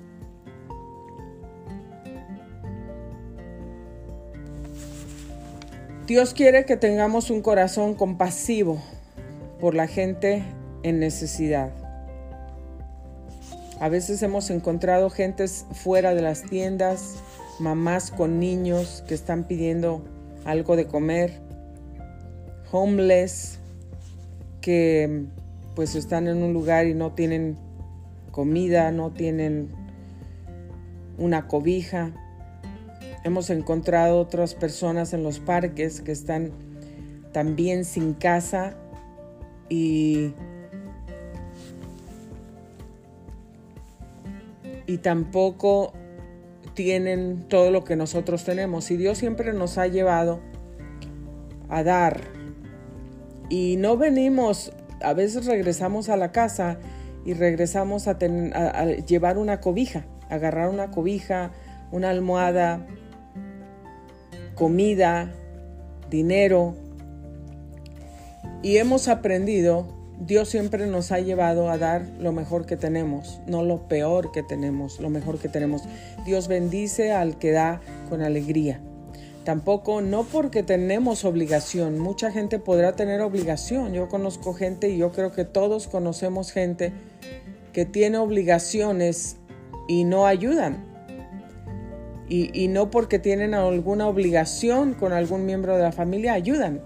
Dios 6.07 6.33
quiere 6.33 6.65
que 6.65 6.79
tengamos 6.79 7.31
un 7.31 7.43
corazón 7.43 7.95
compasivo 7.95 8.81
por 9.61 9.75
la 9.75 9.87
gente 9.87 10.43
en 10.83 11.01
necesidad. 11.01 11.71
A 13.79 13.89
veces 13.89 14.23
hemos 14.23 14.49
encontrado 14.51 15.11
gentes 15.11 15.67
fuera 15.73 16.15
de 16.15 16.23
las 16.23 16.43
tiendas, 16.45 17.17
mamás 17.59 18.11
con 18.11 18.41
niños 18.41 19.05
que 19.07 19.15
están 19.15 19.45
pidiendo 19.45 20.03
algo 20.45 20.77
de 20.77 20.87
comer, 20.87 21.48
homeless 22.71 23.59
que 24.61 25.25
pues 25.75 25.95
están 25.95 26.27
en 26.29 26.43
un 26.43 26.53
lugar 26.53 26.87
y 26.87 26.95
no 26.95 27.13
tienen 27.13 27.57
comida, 28.31 28.91
no 28.91 29.11
tienen 29.11 29.69
una 31.19 31.47
cobija. 31.47 32.13
Hemos 33.25 33.51
encontrado 33.51 34.21
otras 34.21 34.55
personas 34.55 35.13
en 35.13 35.23
los 35.23 35.41
parques 35.41 36.01
que 36.01 36.13
están 36.13 36.53
también 37.33 37.85
sin 37.85 38.15
casa 38.15 38.75
y, 39.69 40.33
y 44.87 44.99
tampoco 44.99 45.93
tienen 46.75 47.49
todo 47.49 47.71
lo 47.71 47.85
que 47.85 47.97
nosotros 47.97 48.45
tenemos. 48.45 48.91
Y 48.91 48.97
Dios 48.97 49.19
siempre 49.19 49.53
nos 49.53 49.79
ha 49.79 49.87
llevado 49.89 50.41
a 51.69 51.83
dar. 51.83 52.38
Y 53.49 53.77
no 53.77 53.97
venimos, 53.97 54.73
a 55.01 55.15
veces 55.15 55.47
regresamos 55.47 56.09
a 56.09 56.17
la 56.17 56.33
casa 56.33 56.79
y 57.25 57.35
regresamos 57.35 58.09
a, 58.09 58.13
a 58.13 58.87
llevar 58.87 59.39
una 59.39 59.61
cobija, 59.61 60.05
agarrar 60.29 60.69
una 60.69 60.91
cobija, 60.91 61.51
una 61.91 62.11
almohada, 62.11 62.87
comida, 64.55 65.33
dinero. 66.11 66.75
Y 68.63 68.77
hemos 68.79 69.09
aprendido, 69.09 69.87
Dios 70.21 70.49
siempre 70.49 70.87
nos 70.87 71.13
ha 71.13 71.21
llevado 71.21 71.71
a 71.71 71.79
dar 71.79 72.03
lo 72.19 72.33
mejor 72.33 72.67
que 72.67 72.77
tenemos, 72.77 73.41
no 73.47 73.63
lo 73.63 73.89
peor 73.89 74.33
que 74.33 74.43
tenemos, 74.43 75.01
lo 75.01 75.11
mejor 75.11 75.39
que 75.39 75.49
tenemos. 75.49 75.83
Dios 76.27 76.49
bendice 76.49 77.13
al 77.13 77.39
que 77.39 77.53
da 77.53 77.81
con 78.09 78.23
alegría. 78.23 78.81
Tampoco, 79.49 80.03
no 80.03 80.25
porque 80.25 80.63
tenemos 80.63 81.25
obligación, 81.25 81.99
mucha 81.99 82.31
gente 82.31 82.59
podrá 82.59 82.93
tener 82.93 83.23
obligación. 83.23 83.95
Yo 83.95 84.07
conozco 84.07 84.53
gente 84.53 84.91
y 84.91 84.99
yo 84.99 85.11
creo 85.11 85.33
que 85.33 85.47
todos 85.47 85.89
conocemos 85.89 86.53
gente 86.53 86.93
que 87.73 87.87
tiene 87.87 88.19
obligaciones 88.19 89.39
y 89.89 90.05
no 90.05 90.27
ayudan 90.27 90.85
y, 92.29 92.69
no 92.69 92.91
porque 92.91 93.19
tienen 93.19 93.55
alguna 93.55 94.07
obligación 94.07 94.93
con 94.93 95.15
algún 95.15 95.47
miembro 95.47 95.79
de 95.79 95.83
la 95.83 95.93
familia 95.93 96.35
ayudan. 96.35 96.83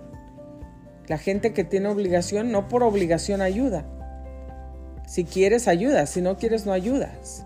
La 1.09 1.18
gente 1.18 1.53
que 1.53 1.64
tiene 1.64 1.88
obligación 1.88 2.53
no 2.53 2.68
por 2.68 2.85
obligación 2.85 3.40
ayuda. 3.40 3.85
Si 5.05 5.25
quieres 5.25 5.66
ayudas, 5.66 6.11
si 6.11 6.22
no 6.22 6.37
quieres 6.37 6.64
no 6.64 6.70
ayudas. 6.70 7.44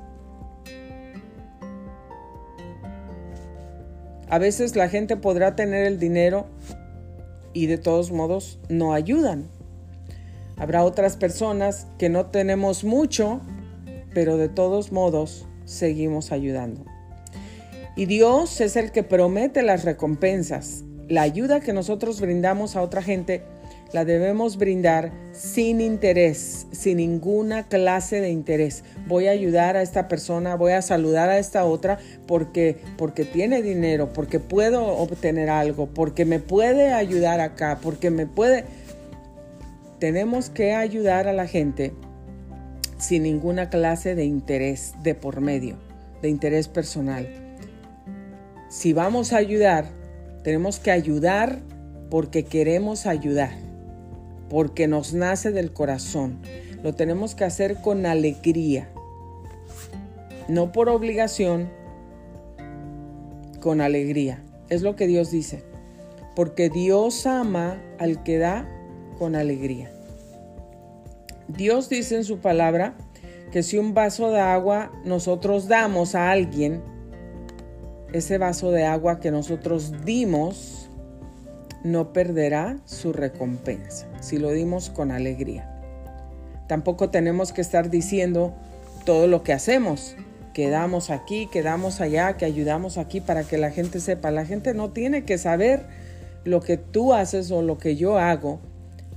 A 4.28 4.38
veces 4.38 4.74
la 4.74 4.88
gente 4.88 5.16
podrá 5.16 5.54
tener 5.54 5.86
el 5.86 5.98
dinero 5.98 6.46
y 7.52 7.66
de 7.66 7.78
todos 7.78 8.10
modos 8.10 8.58
no 8.68 8.92
ayudan. 8.92 9.48
Habrá 10.56 10.84
otras 10.84 11.16
personas 11.16 11.86
que 11.98 12.08
no 12.08 12.26
tenemos 12.26 12.82
mucho, 12.82 13.40
pero 14.14 14.36
de 14.36 14.48
todos 14.48 14.90
modos 14.90 15.46
seguimos 15.64 16.32
ayudando. 16.32 16.84
Y 17.94 18.06
Dios 18.06 18.60
es 18.60 18.76
el 18.76 18.90
que 18.90 19.02
promete 19.02 19.62
las 19.62 19.84
recompensas. 19.84 20.82
La 21.08 21.22
ayuda 21.22 21.60
que 21.60 21.72
nosotros 21.72 22.20
brindamos 22.20 22.74
a 22.74 22.82
otra 22.82 23.02
gente 23.02 23.42
la 23.92 24.05
debemos 24.05 24.57
brindar 24.57 25.12
sin 25.33 25.81
interés, 25.81 26.66
sin 26.72 26.99
ninguna 26.99 27.68
clase 27.68 28.20
de 28.20 28.31
interés. 28.31 28.85
Voy 29.07 29.29
a 29.29 29.31
ayudar 29.31 29.77
a 29.77 29.83
esta 29.83 30.09
persona, 30.09 30.57
voy 30.57 30.72
a 30.72 30.83
saludar 30.83 31.31
a 31.31 31.38
esta 31.38 31.64
otra 31.64 31.99
porque 32.27 32.79
porque 32.96 33.25
tiene 33.25 33.62
dinero, 33.62 34.12
porque 34.12 34.40
puedo 34.40 34.85
obtener 34.87 35.51
algo, 35.51 35.87
porque 35.87 36.25
me 36.25 36.40
puede 36.40 36.92
ayudar 36.92 37.40
acá, 37.40 37.79
porque 37.83 38.11
me 38.11 38.27
puede. 38.27 38.64
Tenemos 39.99 40.51
que 40.51 40.75
ayudar 40.75 41.27
a 41.29 41.33
la 41.33 41.46
gente 41.46 41.92
sin 42.99 43.22
ninguna 43.22 43.70
clase 43.70 44.14
de 44.14 44.25
interés 44.25 44.94
de 45.03 45.14
por 45.14 45.40
medio, 45.40 45.77
de 46.22 46.29
interés 46.29 46.68
personal. 46.68 47.29
Si 48.68 48.92
vamos 48.92 49.33
a 49.33 49.37
ayudar, 49.37 49.87
tenemos 50.42 50.79
que 50.79 50.90
ayudar 50.90 51.61
porque 52.11 52.44
queremos 52.44 53.07
ayudar, 53.07 53.51
porque 54.48 54.87
nos 54.87 55.14
nace 55.14 55.50
del 55.50 55.72
corazón. 55.72 56.38
Lo 56.82 56.94
tenemos 56.94 57.35
que 57.35 57.44
hacer 57.44 57.80
con 57.80 58.06
alegría, 58.06 58.88
no 60.48 60.72
por 60.72 60.88
obligación, 60.88 61.70
con 63.61 63.80
alegría. 63.80 64.42
Es 64.68 64.82
lo 64.82 64.96
que 64.96 65.06
Dios 65.06 65.30
dice, 65.30 65.62
porque 66.35 66.70
Dios 66.70 67.26
ama 67.26 67.80
al 67.98 68.22
que 68.22 68.38
da 68.38 68.68
con 69.18 69.35
alegría. 69.35 69.90
Dios 71.48 71.88
dice 71.88 72.16
en 72.16 72.24
su 72.24 72.38
palabra 72.38 72.94
que 73.52 73.62
si 73.62 73.78
un 73.78 73.94
vaso 73.94 74.30
de 74.30 74.40
agua 74.40 74.92
nosotros 75.04 75.68
damos 75.68 76.14
a 76.14 76.30
alguien, 76.30 76.82
ese 78.12 78.38
vaso 78.38 78.70
de 78.70 78.85
agua 78.85 79.20
que 79.20 79.30
nosotros 79.30 80.04
dimos 80.04 80.86
no 81.84 82.12
perderá 82.12 82.78
su 82.84 83.12
recompensa 83.12 84.06
si 84.20 84.38
lo 84.38 84.50
dimos 84.52 84.90
con 84.90 85.10
alegría. 85.10 85.72
Tampoco 86.68 87.10
tenemos 87.10 87.52
que 87.52 87.60
estar 87.60 87.90
diciendo 87.90 88.54
todo 89.04 89.28
lo 89.28 89.42
que 89.42 89.52
hacemos, 89.52 90.16
quedamos 90.52 91.10
aquí, 91.10 91.48
quedamos 91.52 92.00
allá, 92.00 92.36
que 92.36 92.44
ayudamos 92.44 92.98
aquí 92.98 93.20
para 93.20 93.44
que 93.44 93.58
la 93.58 93.70
gente 93.70 94.00
sepa. 94.00 94.30
La 94.30 94.44
gente 94.44 94.74
no 94.74 94.90
tiene 94.90 95.24
que 95.24 95.38
saber 95.38 95.86
lo 96.44 96.60
que 96.60 96.76
tú 96.76 97.12
haces 97.12 97.50
o 97.50 97.62
lo 97.62 97.78
que 97.78 97.94
yo 97.94 98.18
hago. 98.18 98.58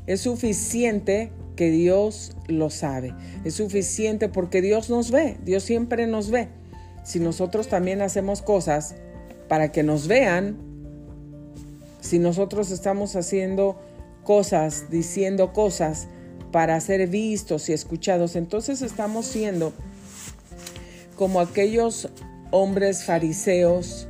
Es 0.05 0.21
suficiente 0.21 1.31
que 1.55 1.71
Dios 1.71 2.35
lo 2.47 2.69
sabe. 2.69 3.13
Es 3.45 3.55
suficiente 3.55 4.29
porque 4.29 4.61
Dios 4.61 4.89
nos 4.89 5.09
ve. 5.09 5.37
Dios 5.43 5.63
siempre 5.63 6.05
nos 6.05 6.29
ve 6.29 6.49
si 7.09 7.19
nosotros 7.19 7.67
también 7.67 8.01
hacemos 8.01 8.43
cosas 8.43 8.95
para 9.47 9.71
que 9.71 9.81
nos 9.81 10.07
vean, 10.07 10.57
si 11.99 12.19
nosotros 12.19 12.71
estamos 12.71 13.15
haciendo 13.15 13.79
cosas, 14.23 14.89
diciendo 14.89 15.53
cosas 15.53 16.07
para 16.51 16.79
ser 16.79 17.07
vistos 17.07 17.69
y 17.69 17.73
escuchados. 17.73 18.35
Entonces 18.35 18.81
estamos 18.81 19.25
siendo 19.25 19.73
como 21.15 21.39
aquellos 21.39 22.09
hombres 22.51 23.03
fariseos 23.03 24.07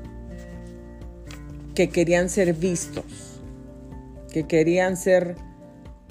que 1.75 1.89
querían 1.89 2.29
ser 2.29 2.53
vistos, 2.53 3.39
que 4.31 4.45
querían 4.45 4.97
ser 4.97 5.35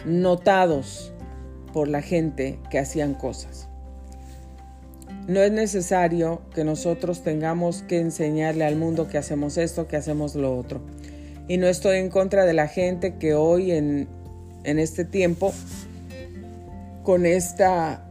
notados 0.05 1.13
por 1.73 1.89
la 1.89 2.03
gente 2.03 2.59
que 2.71 2.79
hacían 2.79 3.15
cosas. 3.15 3.69
No 5.27 5.41
es 5.41 5.53
necesario 5.53 6.41
que 6.55 6.65
nosotros 6.65 7.23
tengamos 7.23 7.83
que 7.83 8.01
enseñarle 8.01 8.65
al 8.65 8.77
mundo 8.77 9.09
que 9.09 9.19
hacemos 9.19 9.59
esto, 9.59 9.87
que 9.87 9.97
hacemos 9.97 10.35
lo 10.35 10.57
otro. 10.57 10.81
Y 11.49 11.57
no 11.57 11.67
estoy 11.67 11.97
en 11.97 12.11
contra 12.11 12.45
de 12.45 12.53
la 12.53 12.69
gente 12.69 13.17
que 13.17 13.35
hoy 13.35 13.73
en, 13.73 14.07
este 14.65 15.07
tiempo, 15.07 15.55
con 17.03 17.25
esta 17.25 18.05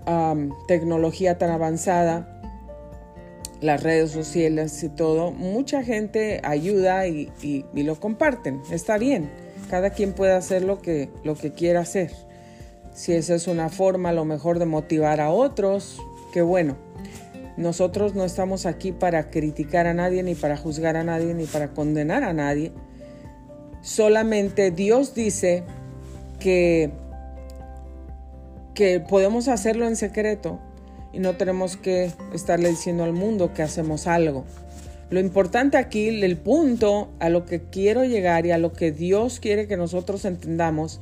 tecnología 0.68 1.38
tan 1.38 1.52
avanzada, 1.52 2.34
las 3.62 3.82
redes 3.84 4.12
sociales 4.12 4.84
y 4.84 4.90
todo, 4.90 5.32
mucha 5.32 5.84
gente 5.84 6.42
ayuda 6.44 7.08
y, 7.08 7.30
lo 7.74 8.00
comparten. 8.00 8.62
Está 8.72 8.98
bien, 8.98 9.30
cada 9.70 9.92
quien 9.92 10.14
puede 10.14 10.34
hacer 10.34 10.64
lo 10.64 10.82
que, 10.82 11.10
lo 11.24 11.36
que 11.36 11.54
quiera 11.54 11.82
hacer. 11.82 12.12
Si 12.96 13.14
esa 13.14 13.36
es 13.36 13.48
una 13.48 13.70
forma 13.70 14.14
lo 14.14 14.26
mejor 14.26 14.58
de 14.58 14.66
motivar 14.66 15.22
a 15.22 15.30
otros, 15.30 16.02
qué 16.34 16.42
bueno. 16.42 16.76
Nosotros 17.56 18.16
no 18.16 18.24
estamos 18.24 18.66
aquí 18.66 18.92
para 18.92 19.30
criticar 19.30 19.86
a 19.86 19.94
nadie, 19.94 20.24
ni 20.24 20.34
para 20.34 20.58
juzgar 20.58 20.96
a 20.96 21.04
nadie, 21.04 21.36
ni 21.36 21.46
para 21.46 21.70
condenar 21.70 22.24
a 22.24 22.34
nadie. 22.34 22.72
Solamente 23.88 24.70
Dios 24.70 25.16
dice 25.16 25.64
que, 26.42 26.92
que 28.76 29.00
podemos 29.00 29.48
hacerlo 29.48 29.88
en 29.88 29.96
secreto 29.96 30.60
y 31.14 31.20
no 31.20 31.38
tenemos 31.38 31.78
que 31.78 32.12
estarle 32.34 32.68
diciendo 32.68 33.06
al 33.06 33.14
mundo 33.14 33.54
que 33.54 33.64
hacemos 33.64 34.06
algo. 34.06 34.44
Lo 35.10 35.22
importante 35.22 35.78
aquí, 35.78 36.10
el 36.10 36.36
punto 36.36 37.08
a 37.20 37.30
lo 37.30 37.46
que 37.46 37.62
quiero 37.62 38.04
llegar 38.04 38.46
y 38.46 38.52
a 38.52 38.58
lo 38.58 38.74
que 38.74 38.92
Dios 38.92 39.40
quiere 39.40 39.70
que 39.70 39.78
nosotros 39.78 40.26
entendamos, 40.26 41.00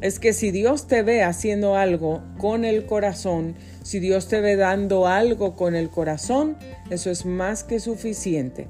es 0.00 0.18
que 0.18 0.32
si 0.32 0.50
Dios 0.50 0.88
te 0.88 1.04
ve 1.04 1.22
haciendo 1.22 1.76
algo 1.76 2.20
con 2.36 2.64
el 2.64 2.84
corazón, 2.84 3.54
si 3.84 4.00
Dios 4.00 4.26
te 4.26 4.40
ve 4.40 4.56
dando 4.56 5.06
algo 5.06 5.54
con 5.54 5.76
el 5.76 5.88
corazón, 5.88 6.56
eso 6.90 7.12
es 7.12 7.24
más 7.26 7.62
que 7.62 7.78
suficiente. 7.78 8.66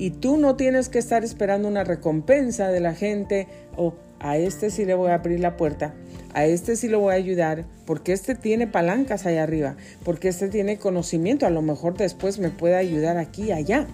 Y 0.00 0.12
tú 0.12 0.38
no 0.38 0.56
tienes 0.56 0.88
que 0.88 0.98
estar 0.98 1.24
esperando 1.24 1.68
una 1.68 1.84
recompensa 1.84 2.68
de 2.68 2.80
la 2.80 2.94
gente 2.94 3.48
o 3.76 3.92
a 4.18 4.38
este 4.38 4.70
sí 4.70 4.86
le 4.86 4.94
voy 4.94 5.10
a 5.10 5.16
abrir 5.16 5.40
la 5.40 5.58
puerta, 5.58 5.92
a 6.32 6.46
este 6.46 6.76
sí 6.76 6.88
lo 6.88 7.00
voy 7.00 7.12
a 7.12 7.16
ayudar, 7.16 7.66
porque 7.84 8.14
este 8.14 8.34
tiene 8.34 8.66
palancas 8.66 9.26
allá 9.26 9.42
arriba, 9.42 9.76
porque 10.02 10.28
este 10.28 10.48
tiene 10.48 10.78
conocimiento, 10.78 11.44
a 11.44 11.50
lo 11.50 11.60
mejor 11.60 11.98
después 11.98 12.38
me 12.38 12.48
puede 12.48 12.76
ayudar 12.76 13.18
aquí 13.18 13.48
y 13.48 13.52
allá. 13.52 13.86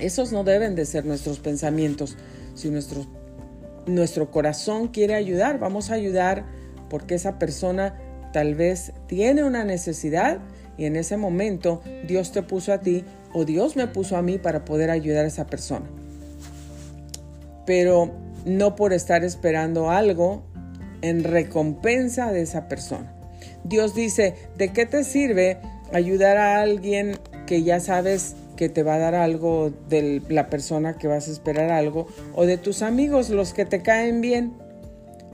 Esos 0.00 0.32
no 0.32 0.42
deben 0.42 0.74
de 0.74 0.84
ser 0.84 1.06
nuestros 1.06 1.38
pensamientos. 1.38 2.16
Si 2.56 2.68
nuestro, 2.70 3.06
nuestro 3.86 4.32
corazón 4.32 4.88
quiere 4.88 5.14
ayudar, 5.14 5.60
vamos 5.60 5.92
a 5.92 5.94
ayudar 5.94 6.44
porque 6.90 7.14
esa 7.14 7.38
persona 7.38 8.00
tal 8.32 8.56
vez 8.56 8.92
tiene 9.06 9.44
una 9.44 9.64
necesidad 9.64 10.40
y 10.76 10.86
en 10.86 10.96
ese 10.96 11.16
momento 11.16 11.82
Dios 12.08 12.32
te 12.32 12.42
puso 12.42 12.72
a 12.72 12.80
ti 12.80 13.04
o 13.34 13.44
Dios 13.44 13.76
me 13.76 13.86
puso 13.88 14.16
a 14.16 14.22
mí 14.22 14.38
para 14.38 14.64
poder 14.64 14.90
ayudar 14.90 15.24
a 15.24 15.28
esa 15.28 15.46
persona. 15.46 15.84
Pero 17.66 18.12
no 18.46 18.76
por 18.76 18.92
estar 18.92 19.24
esperando 19.24 19.90
algo 19.90 20.42
en 21.02 21.24
recompensa 21.24 22.32
de 22.32 22.42
esa 22.42 22.68
persona. 22.68 23.12
Dios 23.64 23.94
dice, 23.94 24.34
¿de 24.56 24.68
qué 24.68 24.86
te 24.86 25.04
sirve 25.04 25.58
ayudar 25.92 26.38
a 26.38 26.62
alguien 26.62 27.18
que 27.46 27.62
ya 27.62 27.80
sabes 27.80 28.36
que 28.56 28.68
te 28.68 28.82
va 28.82 28.94
a 28.94 28.98
dar 28.98 29.14
algo 29.14 29.72
de 29.88 30.22
la 30.28 30.48
persona 30.48 30.96
que 30.96 31.08
vas 31.08 31.28
a 31.28 31.32
esperar 31.32 31.70
algo 31.70 32.06
o 32.34 32.46
de 32.46 32.56
tus 32.56 32.82
amigos, 32.82 33.30
los 33.30 33.52
que 33.52 33.64
te 33.64 33.82
caen 33.82 34.20
bien, 34.20 34.54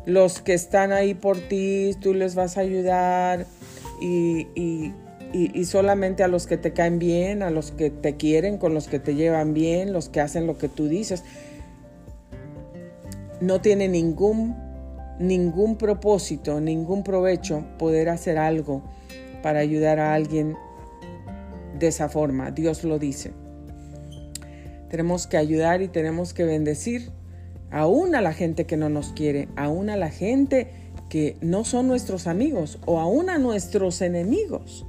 los 0.06 0.40
que 0.40 0.54
están 0.54 0.92
ahí 0.92 1.14
por 1.14 1.38
ti, 1.38 1.94
tú 2.00 2.14
les 2.14 2.34
vas 2.34 2.56
a 2.56 2.62
ayudar 2.62 3.46
y, 4.00 4.48
y 4.54 4.94
solamente 5.64 6.22
a 6.22 6.28
los 6.28 6.46
que 6.46 6.56
te 6.56 6.72
caen 6.72 6.98
bien, 6.98 7.42
a 7.42 7.50
los 7.50 7.70
que 7.70 7.90
te 7.90 8.16
quieren, 8.16 8.58
con 8.58 8.74
los 8.74 8.88
que 8.88 8.98
te 8.98 9.14
llevan 9.14 9.54
bien, 9.54 9.92
los 9.92 10.08
que 10.08 10.20
hacen 10.20 10.46
lo 10.46 10.58
que 10.58 10.68
tú 10.68 10.88
dices. 10.88 11.24
No 13.40 13.60
tiene 13.60 13.88
ningún 13.88 14.56
ningún 15.20 15.76
propósito, 15.76 16.60
ningún 16.60 17.04
provecho 17.04 17.64
poder 17.78 18.08
hacer 18.08 18.38
algo 18.38 18.82
para 19.42 19.60
ayudar 19.60 20.00
a 20.00 20.14
alguien 20.14 20.56
de 21.78 21.88
esa 21.88 22.08
forma. 22.08 22.50
Dios 22.50 22.84
lo 22.84 22.98
dice. 22.98 23.32
Tenemos 24.88 25.26
que 25.26 25.36
ayudar 25.36 25.82
y 25.82 25.88
tenemos 25.88 26.32
que 26.34 26.44
bendecir 26.44 27.12
aún 27.70 28.14
a 28.14 28.22
la 28.22 28.32
gente 28.32 28.64
que 28.64 28.76
no 28.76 28.88
nos 28.88 29.12
quiere, 29.12 29.48
aún 29.56 29.90
a 29.90 29.96
la 29.96 30.10
gente 30.10 30.72
que 31.08 31.36
no 31.40 31.64
son 31.64 31.86
nuestros 31.86 32.26
amigos 32.26 32.78
o 32.86 32.98
aún 32.98 33.30
a 33.30 33.38
nuestros 33.38 34.00
enemigos. 34.00 34.86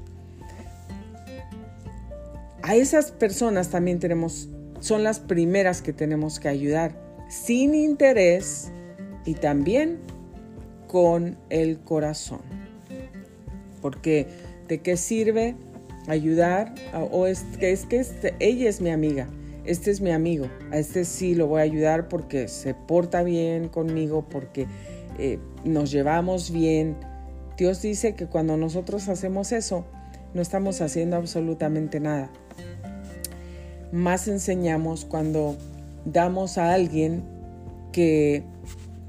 A 2.63 2.75
esas 2.75 3.11
personas 3.11 3.69
también 3.69 3.99
tenemos, 3.99 4.49
son 4.79 5.03
las 5.03 5.19
primeras 5.19 5.81
que 5.81 5.93
tenemos 5.93 6.39
que 6.39 6.47
ayudar 6.47 6.95
sin 7.27 7.73
interés 7.73 8.71
y 9.25 9.33
también 9.33 9.99
con 10.87 11.37
el 11.49 11.79
corazón. 11.79 12.41
Porque 13.81 14.27
¿de 14.67 14.79
qué 14.79 14.97
sirve 14.97 15.55
ayudar? 16.07 16.75
O 17.11 17.25
es 17.25 17.43
que, 17.59 17.71
es 17.71 17.85
que 17.85 17.99
este, 17.99 18.35
ella 18.39 18.69
es 18.69 18.79
mi 18.79 18.89
amiga, 18.89 19.27
este 19.65 19.89
es 19.89 20.01
mi 20.01 20.11
amigo, 20.11 20.47
a 20.71 20.77
este 20.77 21.05
sí 21.05 21.35
lo 21.35 21.47
voy 21.47 21.61
a 21.61 21.63
ayudar 21.63 22.09
porque 22.09 22.47
se 22.47 22.73
porta 22.73 23.23
bien 23.23 23.69
conmigo, 23.69 24.27
porque 24.29 24.67
eh, 25.17 25.39
nos 25.63 25.91
llevamos 25.91 26.51
bien. 26.51 26.95
Dios 27.57 27.81
dice 27.81 28.15
que 28.15 28.27
cuando 28.27 28.57
nosotros 28.57 29.07
hacemos 29.07 29.51
eso, 29.51 29.85
no 30.33 30.41
estamos 30.41 30.81
haciendo 30.81 31.17
absolutamente 31.17 31.99
nada. 31.99 32.31
Más 33.91 34.27
enseñamos 34.27 35.05
cuando 35.05 35.55
damos 36.05 36.57
a 36.57 36.73
alguien 36.73 37.23
que 37.91 38.43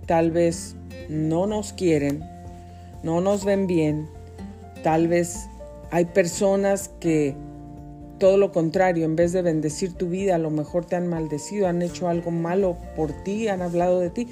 tal 0.06 0.30
vez 0.30 0.76
no 1.08 1.46
nos 1.46 1.72
quieren, 1.72 2.24
no 3.02 3.20
nos 3.20 3.44
ven 3.44 3.66
bien, 3.66 4.08
tal 4.82 5.08
vez 5.08 5.48
hay 5.90 6.06
personas 6.06 6.90
que 7.00 7.36
todo 8.18 8.36
lo 8.36 8.52
contrario, 8.52 9.04
en 9.04 9.16
vez 9.16 9.32
de 9.32 9.42
bendecir 9.42 9.94
tu 9.94 10.08
vida, 10.08 10.36
a 10.36 10.38
lo 10.38 10.50
mejor 10.50 10.84
te 10.84 10.96
han 10.96 11.08
maldecido, 11.08 11.66
han 11.66 11.82
hecho 11.82 12.08
algo 12.08 12.30
malo 12.30 12.76
por 12.94 13.12
ti, 13.24 13.48
han 13.48 13.62
hablado 13.62 13.98
de 13.98 14.10
ti. 14.10 14.28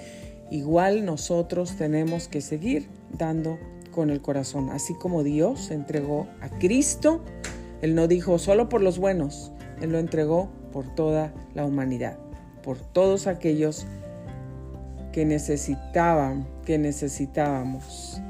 Igual 0.50 1.04
nosotros 1.04 1.76
tenemos 1.76 2.28
que 2.28 2.40
seguir 2.40 2.88
dando 3.18 3.58
con 3.90 4.10
el 4.10 4.20
corazón. 4.20 4.70
Así 4.70 4.94
como 4.94 5.22
Dios 5.24 5.70
entregó 5.72 6.28
a 6.40 6.48
Cristo, 6.48 7.20
Él 7.82 7.94
no 7.94 8.06
dijo 8.06 8.38
solo 8.38 8.68
por 8.68 8.80
los 8.80 8.98
buenos, 8.98 9.52
Él 9.80 9.92
lo 9.92 9.98
entregó 9.98 10.50
por 10.72 10.94
toda 10.94 11.32
la 11.54 11.64
humanidad, 11.64 12.18
por 12.62 12.78
todos 12.78 13.26
aquellos 13.26 13.86
que 15.12 15.24
necesitaban, 15.24 16.46
que 16.64 16.78
necesitábamos. 16.78 18.20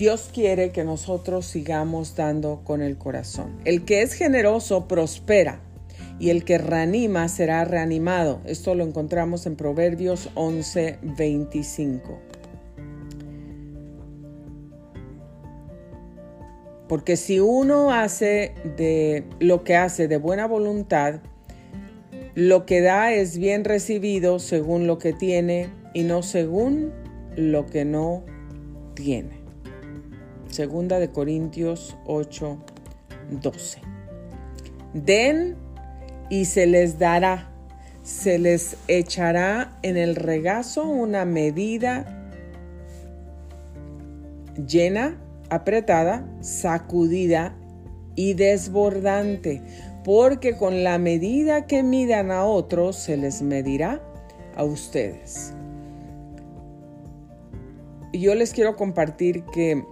Dios 0.00 0.30
quiere 0.32 0.70
que 0.70 0.82
nosotros 0.82 1.44
sigamos 1.44 2.16
dando 2.16 2.62
con 2.64 2.80
el 2.80 2.96
corazón. 2.96 3.60
El 3.66 3.84
que 3.84 4.00
es 4.00 4.14
generoso 4.14 4.88
prospera 4.88 5.60
y 6.18 6.30
el 6.30 6.44
que 6.44 6.56
reanima 6.56 7.28
será 7.28 7.66
reanimado. 7.66 8.40
Esto 8.46 8.74
lo 8.74 8.84
encontramos 8.84 9.44
en 9.44 9.56
Proverbios 9.56 10.30
11, 10.36 11.00
25. 11.02 12.18
Porque 16.90 17.16
si 17.16 17.38
uno 17.38 17.92
hace 17.92 18.52
de 18.76 19.22
lo 19.38 19.62
que 19.62 19.76
hace 19.76 20.08
de 20.08 20.16
buena 20.16 20.48
voluntad, 20.48 21.20
lo 22.34 22.66
que 22.66 22.80
da 22.80 23.12
es 23.12 23.38
bien 23.38 23.62
recibido 23.62 24.40
según 24.40 24.88
lo 24.88 24.98
que 24.98 25.12
tiene 25.12 25.70
y 25.94 26.02
no 26.02 26.24
según 26.24 26.92
lo 27.36 27.66
que 27.66 27.84
no 27.84 28.24
tiene. 28.94 29.38
Segunda 30.48 30.98
de 30.98 31.12
Corintios 31.12 31.96
8, 32.06 32.58
12. 33.40 33.80
Den 34.92 35.54
y 36.28 36.46
se 36.46 36.66
les 36.66 36.98
dará, 36.98 37.52
se 38.02 38.40
les 38.40 38.76
echará 38.88 39.78
en 39.82 39.96
el 39.96 40.16
regazo 40.16 40.82
una 40.82 41.24
medida 41.24 42.32
llena 44.66 45.16
apretada, 45.50 46.26
sacudida 46.40 47.54
y 48.14 48.34
desbordante, 48.34 49.62
porque 50.04 50.56
con 50.56 50.82
la 50.84 50.98
medida 50.98 51.66
que 51.66 51.82
midan 51.82 52.30
a 52.30 52.44
otros 52.44 52.96
se 52.96 53.16
les 53.16 53.42
medirá 53.42 54.00
a 54.56 54.64
ustedes. 54.64 55.52
Yo 58.12 58.34
les 58.34 58.52
quiero 58.52 58.76
compartir 58.76 59.44
que 59.44 59.84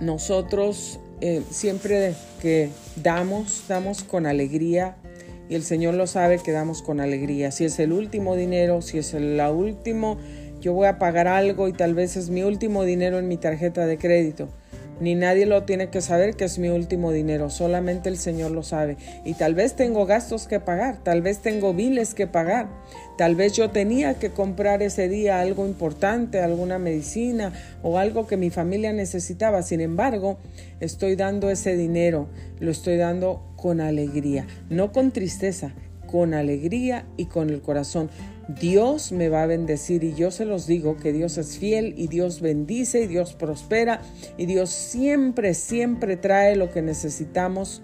nosotros 0.00 0.98
eh, 1.20 1.42
siempre 1.50 2.14
que 2.40 2.70
damos, 2.96 3.64
damos 3.68 4.02
con 4.02 4.26
alegría 4.26 4.96
y 5.48 5.54
el 5.54 5.62
Señor 5.62 5.94
lo 5.94 6.06
sabe 6.06 6.38
que 6.38 6.52
damos 6.52 6.82
con 6.82 7.00
alegría. 7.00 7.50
Si 7.50 7.64
es 7.64 7.78
el 7.78 7.92
último 7.92 8.34
dinero, 8.34 8.82
si 8.82 8.98
es 8.98 9.14
el 9.14 9.40
último, 9.40 10.18
yo 10.64 10.72
voy 10.72 10.86
a 10.86 10.98
pagar 10.98 11.28
algo 11.28 11.68
y 11.68 11.74
tal 11.74 11.92
vez 11.92 12.16
es 12.16 12.30
mi 12.30 12.42
último 12.42 12.84
dinero 12.84 13.18
en 13.18 13.28
mi 13.28 13.36
tarjeta 13.36 13.84
de 13.84 13.98
crédito 13.98 14.48
ni 15.00 15.14
nadie 15.14 15.46
lo 15.46 15.64
tiene 15.64 15.88
que 15.88 16.00
saber 16.00 16.36
que 16.36 16.44
es 16.44 16.58
mi 16.58 16.68
último 16.68 17.10
dinero, 17.10 17.50
solamente 17.50 18.08
el 18.08 18.16
Señor 18.16 18.52
lo 18.52 18.62
sabe. 18.62 18.96
Y 19.24 19.34
tal 19.34 19.54
vez 19.54 19.74
tengo 19.74 20.06
gastos 20.06 20.46
que 20.46 20.60
pagar, 20.60 20.98
tal 21.02 21.20
vez 21.20 21.40
tengo 21.40 21.74
biles 21.74 22.14
que 22.14 22.26
pagar, 22.26 22.68
tal 23.18 23.34
vez 23.34 23.54
yo 23.54 23.70
tenía 23.70 24.14
que 24.14 24.30
comprar 24.30 24.82
ese 24.82 25.08
día 25.08 25.40
algo 25.40 25.66
importante, 25.66 26.40
alguna 26.40 26.78
medicina 26.78 27.52
o 27.82 27.98
algo 27.98 28.26
que 28.26 28.36
mi 28.36 28.50
familia 28.50 28.92
necesitaba. 28.92 29.62
Sin 29.62 29.80
embargo, 29.80 30.38
estoy 30.80 31.16
dando 31.16 31.50
ese 31.50 31.76
dinero, 31.76 32.28
lo 32.60 32.70
estoy 32.70 32.96
dando 32.96 33.42
con 33.56 33.80
alegría, 33.80 34.46
no 34.70 34.92
con 34.92 35.10
tristeza, 35.10 35.72
con 36.14 36.32
alegría 36.32 37.04
y 37.16 37.24
con 37.24 37.50
el 37.50 37.60
corazón. 37.60 38.08
Dios 38.46 39.10
me 39.10 39.28
va 39.28 39.42
a 39.42 39.46
bendecir 39.46 40.04
y 40.04 40.14
yo 40.14 40.30
se 40.30 40.44
los 40.44 40.68
digo 40.68 40.96
que 40.96 41.12
Dios 41.12 41.38
es 41.38 41.58
fiel 41.58 41.92
y 41.96 42.06
Dios 42.06 42.40
bendice 42.40 43.00
y 43.00 43.06
Dios 43.08 43.34
prospera 43.34 44.00
y 44.38 44.46
Dios 44.46 44.70
siempre, 44.70 45.54
siempre 45.54 46.16
trae 46.16 46.54
lo 46.54 46.70
que 46.70 46.82
necesitamos 46.82 47.82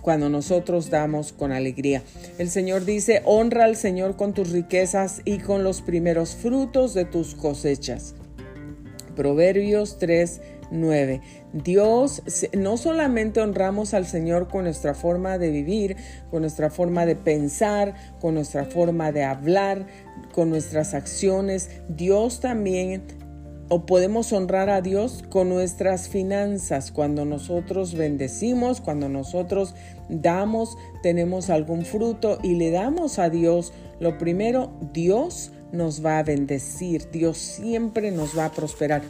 cuando 0.00 0.30
nosotros 0.30 0.88
damos 0.88 1.34
con 1.34 1.52
alegría. 1.52 2.02
El 2.38 2.48
Señor 2.48 2.86
dice, 2.86 3.20
honra 3.26 3.64
al 3.64 3.76
Señor 3.76 4.16
con 4.16 4.32
tus 4.32 4.48
riquezas 4.48 5.20
y 5.26 5.36
con 5.36 5.62
los 5.62 5.82
primeros 5.82 6.34
frutos 6.34 6.94
de 6.94 7.04
tus 7.04 7.34
cosechas. 7.34 8.14
Proverbios 9.16 9.98
3, 9.98 10.40
9. 10.70 11.20
Dios, 11.52 12.22
no 12.56 12.76
solamente 12.76 13.40
honramos 13.40 13.94
al 13.94 14.06
Señor 14.06 14.48
con 14.48 14.64
nuestra 14.64 14.94
forma 14.94 15.38
de 15.38 15.50
vivir, 15.50 15.96
con 16.30 16.42
nuestra 16.42 16.70
forma 16.70 17.06
de 17.06 17.16
pensar, 17.16 17.94
con 18.20 18.34
nuestra 18.34 18.64
forma 18.64 19.12
de 19.12 19.24
hablar, 19.24 19.86
con 20.32 20.50
nuestras 20.50 20.94
acciones, 20.94 21.70
Dios 21.88 22.40
también 22.40 23.02
o 23.72 23.86
podemos 23.86 24.32
honrar 24.32 24.68
a 24.68 24.82
Dios 24.82 25.22
con 25.28 25.48
nuestras 25.48 26.08
finanzas. 26.08 26.90
Cuando 26.90 27.24
nosotros 27.24 27.94
bendecimos, 27.94 28.80
cuando 28.80 29.08
nosotros 29.08 29.76
damos, 30.08 30.76
tenemos 31.04 31.50
algún 31.50 31.84
fruto 31.84 32.38
y 32.42 32.56
le 32.56 32.72
damos 32.72 33.20
a 33.20 33.30
Dios, 33.30 33.72
lo 34.00 34.18
primero, 34.18 34.72
Dios 34.92 35.52
nos 35.70 36.04
va 36.04 36.18
a 36.18 36.24
bendecir, 36.24 37.10
Dios 37.12 37.38
siempre 37.38 38.10
nos 38.10 38.36
va 38.36 38.46
a 38.46 38.50
prosperar. 38.50 39.02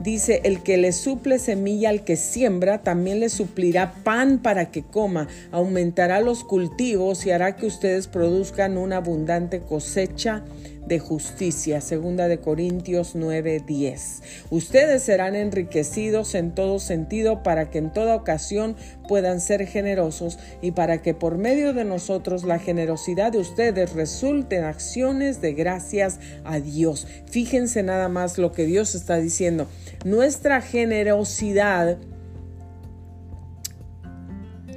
Dice, 0.00 0.42
el 0.44 0.62
que 0.62 0.76
le 0.76 0.92
suple 0.92 1.40
semilla 1.40 1.90
al 1.90 2.04
que 2.04 2.16
siembra, 2.16 2.82
también 2.84 3.18
le 3.18 3.28
suplirá 3.28 3.94
pan 4.04 4.38
para 4.38 4.70
que 4.70 4.84
coma, 4.84 5.26
aumentará 5.50 6.20
los 6.20 6.44
cultivos 6.44 7.26
y 7.26 7.32
hará 7.32 7.56
que 7.56 7.66
ustedes 7.66 8.06
produzcan 8.06 8.78
una 8.78 8.98
abundante 8.98 9.60
cosecha 9.60 10.44
de 10.86 10.98
justicia, 10.98 11.80
segunda 11.80 12.28
de 12.28 12.38
Corintios 12.38 13.14
9:10. 13.14 14.22
Ustedes 14.50 15.02
serán 15.02 15.34
enriquecidos 15.34 16.34
en 16.34 16.54
todo 16.54 16.78
sentido 16.78 17.42
para 17.42 17.70
que 17.70 17.78
en 17.78 17.92
toda 17.92 18.14
ocasión 18.14 18.76
puedan 19.06 19.40
ser 19.40 19.66
generosos 19.66 20.38
y 20.62 20.72
para 20.72 21.02
que 21.02 21.14
por 21.14 21.38
medio 21.38 21.72
de 21.72 21.84
nosotros 21.84 22.44
la 22.44 22.58
generosidad 22.58 23.32
de 23.32 23.38
ustedes 23.38 23.92
resulte 23.94 24.56
en 24.56 24.64
acciones 24.64 25.40
de 25.40 25.52
gracias 25.52 26.20
a 26.44 26.60
Dios. 26.60 27.06
Fíjense 27.26 27.82
nada 27.82 28.08
más 28.08 28.38
lo 28.38 28.52
que 28.52 28.64
Dios 28.64 28.94
está 28.94 29.16
diciendo. 29.16 29.66
Nuestra 30.04 30.60
generosidad 30.60 31.98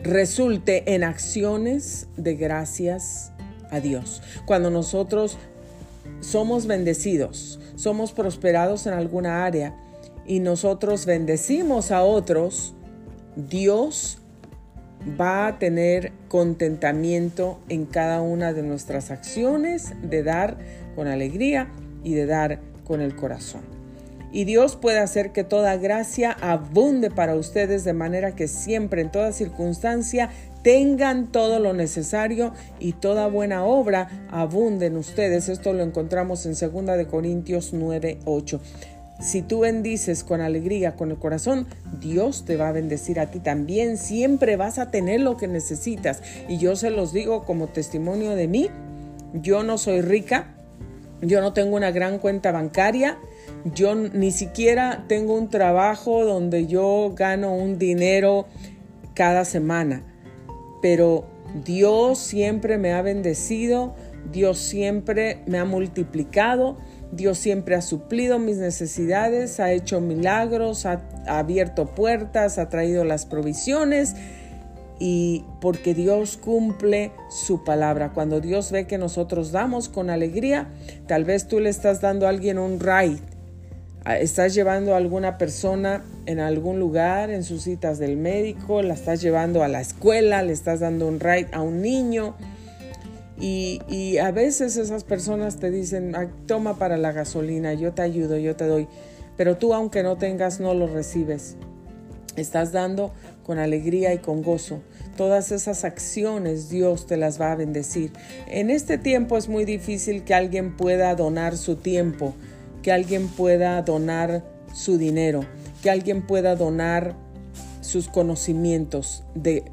resulte 0.04 0.96
en 0.96 1.04
acciones 1.04 2.08
de 2.18 2.36
gracias 2.36 3.32
a 3.70 3.80
Dios. 3.80 4.22
Cuando 4.46 4.70
nosotros 4.70 5.38
somos 6.22 6.66
bendecidos, 6.68 7.60
somos 7.76 8.14
prosperados 8.14 8.88
en 8.88 8.94
alguna 8.94 9.46
área 9.46 9.76
y 10.26 10.40
nosotros 10.40 11.06
bendecimos 11.06 11.92
a 11.92 12.04
otros, 12.04 12.74
Dios 13.36 14.20
va 15.20 15.48
a 15.48 15.60
tener 15.60 16.14
contentamiento 16.28 17.60
en 17.70 17.86
cada 17.86 18.22
una 18.22 18.54
de 18.54 18.64
nuestras 18.64 19.12
acciones 19.12 19.94
de 20.02 20.24
dar 20.24 20.58
con 20.96 21.08
alegría 21.08 21.70
y 22.04 22.14
de 22.14 22.26
dar 22.26 22.60
con 22.86 23.02
el 23.02 23.16
corazón. 23.16 23.62
Y 24.32 24.46
Dios 24.46 24.78
puede 24.78 25.00
hacer 25.00 25.34
que 25.34 25.44
toda 25.44 25.76
gracia 25.76 26.32
abunde 26.40 27.12
para 27.12 27.36
ustedes 27.36 27.84
de 27.84 27.94
manera 27.94 28.34
que 28.34 28.48
siempre, 28.48 29.02
en 29.02 29.12
toda 29.12 29.34
circunstancia, 29.34 30.30
tengan 30.64 31.32
todo 31.32 31.60
lo 31.60 31.74
necesario 31.74 32.54
y 32.80 32.94
toda 32.94 33.28
buena 33.28 33.64
obra 33.64 34.28
abunde 34.30 34.88
en 34.88 34.98
ustedes. 34.98 35.50
Esto 35.50 35.74
lo 35.74 35.84
encontramos 35.84 36.46
en 36.46 36.54
2 36.54 36.98
de 36.98 37.08
Corintios 37.08 37.74
9, 37.74 38.20
8. 38.26 38.62
Si 39.22 39.44
tú 39.44 39.60
bendices 39.60 40.24
con 40.24 40.42
alegría, 40.42 40.96
con 40.96 41.12
el 41.12 41.18
corazón, 41.18 41.68
Dios 42.00 42.44
te 42.44 42.58
va 42.58 42.70
a 42.70 42.72
bendecir 42.72 43.20
a 43.20 43.30
ti 43.30 43.40
también. 43.40 43.98
Siempre 43.98 44.56
vas 44.56 44.80
a 44.80 44.90
tener 44.90 45.22
lo 45.22 45.38
que 45.38 45.48
necesitas. 45.48 46.24
Y 46.50 46.58
yo 46.58 46.76
se 46.76 46.90
los 46.90 47.14
digo 47.14 47.46
como 47.46 47.68
testimonio 47.68 48.36
de 48.36 48.48
mí. 48.48 48.70
Yo 49.36 49.62
no 49.62 49.78
soy 49.78 50.02
rica. 50.02 50.56
Yo 51.22 51.40
no 51.40 51.54
tengo 51.54 51.76
una 51.76 51.92
gran 51.92 52.18
cuenta 52.18 52.52
bancaria. 52.52 53.20
Yo 53.76 53.94
ni 53.94 54.32
siquiera 54.32 55.06
tengo 55.08 55.36
un 55.36 55.52
trabajo 55.52 56.26
donde 56.26 56.66
yo 56.66 57.14
gano 57.16 57.54
un 57.54 57.78
dinero 57.78 58.48
cada 59.14 59.46
semana. 59.46 60.11
Pero 60.82 61.26
Dios 61.66 62.20
siempre 62.20 62.78
me 62.78 62.94
ha 62.94 63.02
bendecido, 63.02 63.94
Dios 64.32 64.58
siempre 64.58 65.40
me 65.46 65.58
ha 65.58 65.66
multiplicado, 65.66 66.78
Dios 67.12 67.38
siempre 67.38 67.76
ha 67.76 67.82
suplido 67.82 68.40
mis 68.40 68.58
necesidades, 68.58 69.60
ha 69.60 69.72
hecho 69.72 70.00
milagros, 70.00 70.86
ha, 70.86 71.02
abierto 71.28 71.88
puertas, 71.88 72.58
ha 72.58 72.70
traído 72.70 73.04
las 73.04 73.26
provisiones 73.26 74.16
y 74.98 75.44
porque 75.60 75.94
Dios 75.94 76.38
cumple 76.38 77.12
su 77.30 77.64
palabra. 77.64 78.14
Cuando 78.14 78.40
Dios 78.40 78.72
ve 78.72 78.88
que 78.88 78.98
nosotros 78.98 79.52
damos 79.52 79.90
con 79.90 80.10
alegría, 80.10 80.70
tal 81.08 81.26
vez 81.26 81.48
tú 81.48 81.60
le 81.60 81.70
estás 81.70 82.02
dando 82.02 82.28
a 82.28 82.30
alguien 82.30 82.60
un 82.60 82.80
ride 82.80 83.20
estás 84.06 84.54
llevando 84.56 84.94
a 84.94 84.98
alguna 84.98 85.38
persona 85.38 86.04
en 86.26 86.40
algún 86.40 86.80
lugar, 86.80 87.30
en 87.30 87.44
sus 87.44 87.64
citas 87.64 88.00
del 88.00 88.18
médico, 88.18 88.82
la 88.82 88.96
estás 88.96 89.22
llevando 89.22 89.64
a 89.64 89.68
la 89.68 89.82
escuela, 89.82 90.42
le 90.42 90.54
estás 90.54 90.80
dando 90.80 91.08
un 91.08 91.20
ride 91.20 91.50
a 91.52 91.62
un 91.62 91.82
niño. 91.82 92.36
Y, 93.40 94.20
a 94.20 94.32
veces 94.32 94.78
esas 94.78 95.04
personas 95.04 95.58
te 95.58 95.72
dicen, 95.72 96.16
ah, 96.16 96.28
toma 96.46 96.78
para 96.78 96.98
la 96.98 97.12
gasolina, 97.12 97.74
yo 97.74 97.92
te 97.92 98.04
ayudo, 98.04 98.38
yo 98.38 98.56
te 98.56 98.66
doy. 98.66 98.88
Pero 99.36 99.58
tú 99.58 99.74
aunque 99.74 100.04
no 100.04 100.18
tengas, 100.18 100.60
no 100.60 100.76
lo 100.76 100.86
recibes. 100.86 101.56
Estás 102.36 102.72
dando 102.72 103.12
con 103.44 103.58
alegría 103.58 104.14
y 104.14 104.20
con 104.20 104.44
gozo. 104.44 104.82
Todas 105.18 105.52
esas 105.52 105.84
acciones 105.84 106.70
Dios 106.70 107.08
te 107.08 107.18
las 107.18 107.42
va 107.42 107.52
a 107.52 107.56
bendecir. 107.56 108.12
En 108.48 108.70
este 108.70 109.00
tiempo 109.00 109.38
es 109.38 109.50
muy 109.50 109.66
difícil 109.66 110.24
que 110.24 110.36
alguien 110.36 110.78
pueda 110.78 111.16
donar 111.16 111.58
su 111.58 111.78
tiempo 111.78 112.36
que 112.82 112.92
alguien 112.92 113.28
pueda 113.28 113.82
donar 113.82 114.44
su 114.74 114.98
dinero, 114.98 115.46
que 115.82 115.90
alguien 115.90 116.26
pueda 116.26 116.56
donar 116.56 117.16
sus 117.82 118.08
conocimientos 118.08 119.24
de 119.36 119.66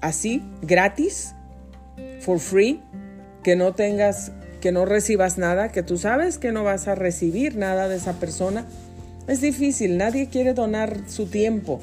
así 0.00 0.42
gratis, 0.62 1.34
for 2.20 2.38
free, 2.38 2.82
que 3.42 3.56
no 3.56 3.74
tengas, 3.74 4.32
que 4.60 4.72
no 4.72 4.84
recibas 4.84 5.38
nada, 5.38 5.70
que 5.70 5.82
tú 5.82 5.96
sabes 5.96 6.38
que 6.38 6.52
no 6.52 6.64
vas 6.64 6.88
a 6.88 6.94
recibir 6.94 7.56
nada 7.56 7.88
de 7.88 7.96
esa 7.96 8.14
persona. 8.14 8.66
Es 9.26 9.40
difícil, 9.40 9.96
nadie 9.96 10.28
quiere 10.28 10.54
donar 10.54 11.08
su 11.08 11.26
tiempo. 11.26 11.80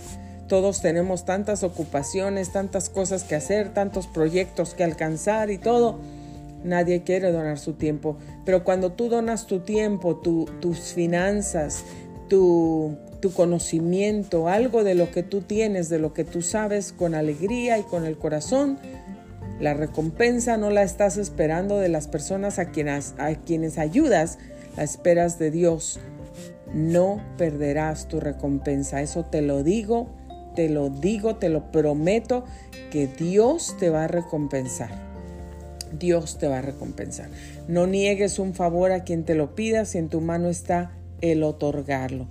Todos 0.47 0.81
tenemos 0.81 1.25
tantas 1.25 1.63
ocupaciones, 1.63 2.51
tantas 2.51 2.89
cosas 2.89 3.23
que 3.23 3.35
hacer, 3.35 3.73
tantos 3.73 4.07
proyectos 4.07 4.73
que 4.73 4.83
alcanzar 4.83 5.51
y 5.51 5.57
todo 5.57 5.99
Nadie 6.63 7.03
quiere 7.03 7.31
donar 7.31 7.59
su 7.59 7.73
tiempo, 7.73 8.17
pero 8.45 8.63
cuando 8.63 8.91
tú 8.91 9.09
donas 9.09 9.47
tu 9.47 9.59
tiempo, 9.59 10.17
tus 10.17 10.79
finanzas, 10.93 11.83
tu, 12.27 12.97
conocimiento, 13.35 14.47
algo 14.47 14.85
de 14.85 14.95
lo 14.95 15.11
que 15.11 15.21
tú 15.21 15.41
tienes, 15.41 15.89
de 15.89 15.99
lo 15.99 16.13
que 16.13 16.23
tú 16.23 16.41
sabes 16.41 16.93
con 16.93 17.13
alegría 17.13 17.77
y 17.77 17.83
con 17.83 18.05
el 18.05 18.17
corazón, 18.17 18.79
la 19.59 19.73
recompensa 19.73 20.55
no 20.55 20.69
la 20.69 20.83
estás 20.83 21.17
esperando 21.17 21.77
de 21.77 21.89
las 21.89 22.07
personas 22.07 22.57
a 22.57 22.69
quienes, 22.69 23.15
a 23.17 23.35
quienes 23.35 23.77
ayudas, 23.77 24.39
la 24.77 24.83
esperas 24.83 25.39
de 25.39 25.51
Dios. 25.51 25.99
No 26.73 27.21
perderás 27.37 28.07
tu 28.07 28.19
recompensa, 28.19 29.01
eso 29.01 29.25
te 29.25 29.41
lo 29.41 29.63
digo 29.63 30.07
te 30.57 30.69
lo 30.69 30.89
digo, 30.89 31.35
te 31.35 31.49
lo 31.49 31.71
prometo, 31.71 32.43
que 32.89 33.05
Dios 33.05 33.75
te 33.79 33.91
va 33.91 34.05
a 34.05 34.07
recompensar. 34.07 35.06
Dios 35.97 36.37
te 36.37 36.47
va 36.47 36.59
a 36.59 36.61
recompensar. 36.61 37.29
No 37.67 37.87
niegues 37.87 38.39
un 38.39 38.53
favor 38.53 38.91
a 38.91 39.03
quien 39.03 39.23
te 39.23 39.35
lo 39.35 39.55
pida 39.55 39.85
si 39.85 39.97
en 39.97 40.09
tu 40.09 40.21
mano 40.21 40.49
está 40.49 40.91
el 41.21 41.43
otorgarlo. 41.43 42.27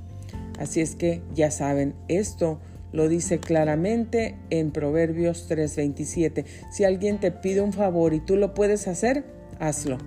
Así 0.59 0.81
es 0.81 0.95
que 0.95 1.23
ya 1.35 1.51
saben, 1.51 1.95
esto 2.09 2.59
lo 2.93 3.09
dice 3.09 3.39
claramente 3.39 4.37
en 4.51 4.71
Proverbios 4.71 5.49
3:27. 5.49 6.45
Si 6.71 6.85
alguien 6.85 7.19
te 7.21 7.31
pide 7.31 7.61
un 7.61 7.73
favor 7.73 8.15
y 8.15 8.21
tú 8.21 8.37
lo 8.37 8.55
puedes 8.55 8.89
hacer, 8.89 9.25
hazlo, 9.59 9.99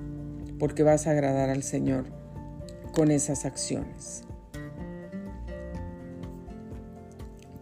porque 0.57 0.83
vas 0.83 1.05
a 1.05 1.11
agradar 1.11 1.49
al 1.49 1.63
Señor 1.63 2.05
con 2.93 3.11
esas 3.11 3.45
acciones. 3.45 4.23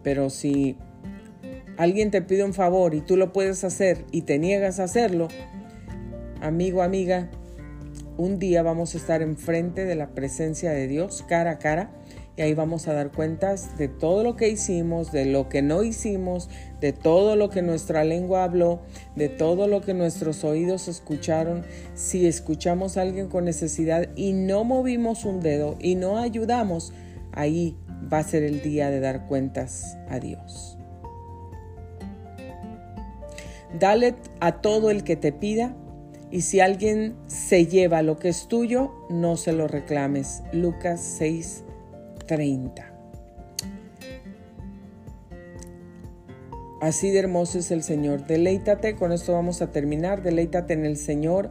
Pero 0.02 0.30
si 0.30 0.76
alguien 1.76 2.10
te 2.10 2.22
pide 2.22 2.44
un 2.44 2.54
favor 2.54 2.94
y 2.94 3.00
tú 3.00 3.16
lo 3.16 3.32
puedes 3.32 3.64
hacer 3.64 4.06
y 4.10 4.22
te 4.22 4.38
niegas 4.38 4.80
a 4.80 4.84
hacerlo, 4.84 5.28
amigo, 6.40 6.82
amiga, 6.82 7.28
un 8.16 8.38
día 8.38 8.62
vamos 8.62 8.94
a 8.94 8.98
estar 8.98 9.22
enfrente 9.22 9.84
de 9.84 9.94
la 9.94 10.08
presencia 10.08 10.70
de 10.72 10.88
Dios 10.88 11.24
cara 11.28 11.52
a 11.52 11.58
cara 11.58 11.90
y 12.36 12.42
ahí 12.42 12.54
vamos 12.54 12.86
a 12.86 12.92
dar 12.92 13.10
cuentas 13.10 13.76
de 13.78 13.88
todo 13.88 14.22
lo 14.22 14.36
que 14.36 14.48
hicimos, 14.48 15.10
de 15.10 15.24
lo 15.24 15.48
que 15.48 15.60
no 15.60 15.82
hicimos, 15.82 16.48
de 16.80 16.92
todo 16.92 17.34
lo 17.34 17.50
que 17.50 17.62
nuestra 17.62 18.04
lengua 18.04 18.44
habló, 18.44 18.80
de 19.16 19.28
todo 19.28 19.66
lo 19.66 19.80
que 19.80 19.92
nuestros 19.92 20.44
oídos 20.44 20.86
escucharon. 20.86 21.64
Si 21.94 22.28
escuchamos 22.28 22.96
a 22.96 23.02
alguien 23.02 23.28
con 23.28 23.44
necesidad 23.44 24.08
y 24.14 24.34
no 24.34 24.62
movimos 24.62 25.24
un 25.24 25.40
dedo 25.40 25.76
y 25.80 25.96
no 25.96 26.18
ayudamos, 26.18 26.92
ahí 27.32 27.76
va 28.12 28.18
a 28.18 28.24
ser 28.24 28.44
el 28.44 28.62
día 28.62 28.88
de 28.90 29.00
dar 29.00 29.26
cuentas 29.26 29.98
a 30.08 30.20
Dios. 30.20 30.78
Dale 33.78 34.14
a 34.38 34.60
todo 34.60 34.90
el 34.90 35.02
que 35.02 35.16
te 35.16 35.32
pida 35.32 35.74
y 36.30 36.42
si 36.42 36.60
alguien 36.60 37.16
se 37.26 37.66
lleva 37.66 38.02
lo 38.02 38.18
que 38.18 38.28
es 38.28 38.48
tuyo, 38.48 38.92
no 39.08 39.36
se 39.36 39.52
lo 39.52 39.66
reclames. 39.66 40.42
Lucas 40.52 41.00
6, 41.00 41.64
30. 42.26 42.92
Así 46.80 47.10
de 47.10 47.18
hermoso 47.18 47.58
es 47.58 47.70
el 47.70 47.82
Señor. 47.82 48.26
Deleítate, 48.26 48.94
con 48.94 49.10
esto 49.12 49.32
vamos 49.32 49.62
a 49.62 49.72
terminar. 49.72 50.22
Deleítate 50.22 50.74
en 50.74 50.84
el 50.84 50.96
Señor 50.96 51.50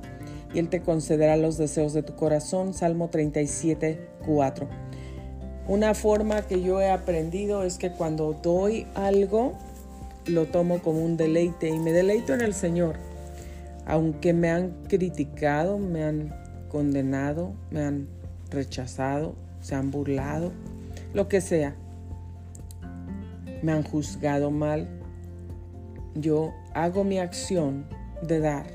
y 0.54 0.60
Él 0.60 0.70
te 0.70 0.82
concederá 0.82 1.36
los 1.36 1.58
deseos 1.58 1.94
de 1.94 2.04
tu 2.04 2.16
corazón. 2.16 2.74
Salmo 2.74 3.10
37, 3.10 4.00
4. 4.26 4.68
Una 5.68 5.94
forma 5.96 6.44
que 6.44 6.62
yo 6.62 6.80
he 6.80 6.90
aprendido 6.90 7.64
es 7.64 7.78
que 7.78 7.92
cuando 7.92 8.34
doy 8.42 8.88
algo, 8.96 9.54
lo 10.28 10.46
tomo 10.46 10.82
como 10.82 11.04
un 11.04 11.18
deleite 11.18 11.68
y 11.68 11.80
me 11.80 11.92
deleito 11.92 12.34
en 12.34 12.42
el 12.42 12.54
Señor. 12.54 12.96
Aunque 13.88 14.34
me 14.34 14.50
han 14.50 14.84
criticado, 14.90 15.80
me 15.80 16.04
han 16.04 16.36
condenado, 16.68 17.54
me 17.72 17.84
han 17.84 18.10
rechazado, 18.52 19.36
se 19.62 19.76
han 19.76 19.92
burlado, 19.92 20.52
lo 21.14 21.30
que 21.30 21.40
sea. 21.40 21.74
Me 23.64 23.72
han 23.72 23.84
juzgado 23.84 24.52
mal. 24.52 24.90
Yo 26.16 26.54
hago 26.74 27.06
mi 27.06 27.18
acción 27.20 27.86
de 28.22 28.40
dar 28.40 28.68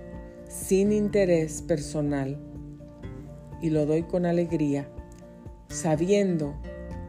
sin 0.48 0.92
interés 0.92 1.60
personal 1.60 2.38
y 3.60 3.68
lo 3.68 3.84
doy 3.84 4.04
con 4.04 4.24
alegría, 4.24 4.88
sabiendo 5.68 6.54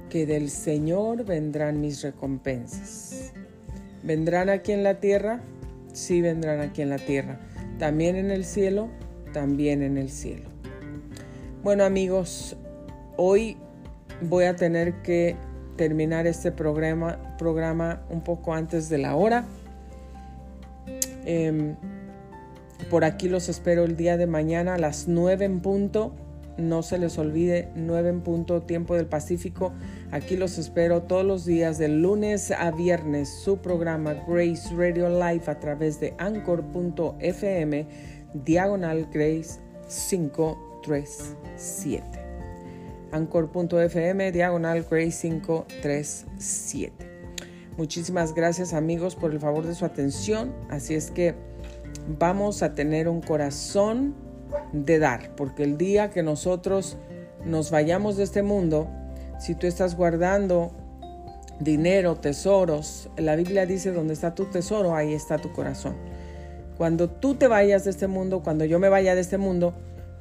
que 0.09 0.25
del 0.25 0.49
Señor 0.49 1.23
vendrán 1.23 1.79
mis 1.79 2.03
recompensas. 2.03 3.31
¿Vendrán 4.03 4.49
aquí 4.49 4.73
en 4.73 4.83
la 4.83 4.99
tierra? 4.99 5.41
Sí 5.93 6.21
vendrán 6.21 6.59
aquí 6.59 6.81
en 6.81 6.89
la 6.89 6.97
tierra. 6.97 7.39
También 7.83 8.15
en 8.15 8.31
el 8.31 8.45
cielo, 8.45 8.87
también 9.33 9.81
en 9.81 9.97
el 9.97 10.09
cielo. 10.09 10.45
Bueno 11.63 11.83
amigos, 11.83 12.55
hoy 13.17 13.57
voy 14.21 14.45
a 14.45 14.55
tener 14.55 15.01
que 15.01 15.35
terminar 15.75 16.25
este 16.25 16.53
programa, 16.53 17.19
un 18.09 18.23
poco 18.23 18.53
antes 18.53 18.87
de 18.87 18.99
la 18.99 19.17
hora. 19.17 19.43
Em, 21.25 21.75
por 22.89 23.03
aquí 23.03 23.27
los 23.27 23.49
espero 23.49 23.83
el 23.83 23.97
día 23.97 24.15
de 24.15 24.27
mañana 24.27 24.75
a 24.75 24.77
las 24.77 25.09
9 25.09 25.43
en 25.43 25.59
punto. 25.59 26.13
No 26.57 26.83
se 26.83 26.97
les 26.97 27.17
olvide, 27.17 27.67
9 27.75 28.07
en 28.07 28.21
punto, 28.21 28.61
tiempo 28.61 28.95
del 28.95 29.07
Pacífico. 29.07 29.73
Aquí 30.13 30.37
los 30.37 30.59
espero 30.59 31.01
todos 31.01 31.25
los 31.25 31.43
días, 31.43 31.79
de 31.79 31.87
lunes 31.87 32.51
a 32.51 32.69
viernes, 32.69 33.29
su 33.29 33.57
programa 33.57 34.13
Grace 34.27 34.69
Radio 34.75 35.09
Live 35.09 35.45
a 35.47 35.59
través 35.59 35.99
de 35.99 36.13
anchor.fm, 36.19 37.87
diagonal 38.35 39.09
Grace 39.11 39.59
537 40.09 42.05
anchor.fm 43.11 44.31
diagonal 44.31 44.85
Gray 44.87 45.09
537. 45.09 46.93
Muchísimas 47.77 48.35
gracias 48.35 48.73
amigos 48.73 49.15
por 49.15 49.31
el 49.31 49.39
favor 49.39 49.65
de 49.65 49.73
su 49.73 49.83
atención. 49.83 50.53
Así 50.69 50.93
es 50.93 51.09
que 51.09 51.33
vamos 52.19 52.61
a 52.61 52.75
tener 52.75 53.09
un 53.09 53.19
corazón 53.19 54.13
de 54.73 54.99
dar, 54.99 55.35
porque 55.35 55.63
el 55.63 55.79
día 55.79 56.11
que 56.11 56.21
nosotros 56.21 56.97
nos 57.43 57.71
vayamos 57.71 58.15
de 58.17 58.23
este 58.25 58.43
mundo, 58.43 58.87
si 59.43 59.55
tú 59.55 59.67
estás 59.67 59.97
guardando 59.97 60.71
dinero, 61.59 62.15
tesoros, 62.15 63.09
la 63.17 63.35
Biblia 63.35 63.65
dice, 63.65 63.91
donde 63.91 64.13
está 64.13 64.33
tu 64.35 64.45
tesoro, 64.45 64.95
ahí 64.95 65.13
está 65.13 65.37
tu 65.37 65.51
corazón. 65.51 65.95
Cuando 66.77 67.09
tú 67.09 67.35
te 67.35 67.49
vayas 67.49 67.83
de 67.83 67.89
este 67.89 68.07
mundo, 68.07 68.41
cuando 68.41 68.63
yo 68.63 68.79
me 68.79 68.87
vaya 68.87 69.15
de 69.15 69.21
este 69.21 69.37
mundo, 69.37 69.73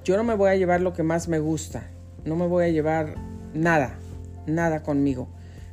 yo 0.03 0.17
no 0.17 0.25
me 0.25 0.35
voy 0.35 0.51
a 0.51 0.57
llevar 0.57 0.81
lo 0.81 0.93
que 0.93 1.05
más 1.05 1.29
me 1.29 1.39
gusta, 1.39 1.85
no 2.25 2.35
me 2.35 2.49
voy 2.49 2.65
a 2.65 2.69
llevar 2.71 3.15
nada, 3.55 3.95
nada 4.49 4.83
conmigo. 4.83 5.29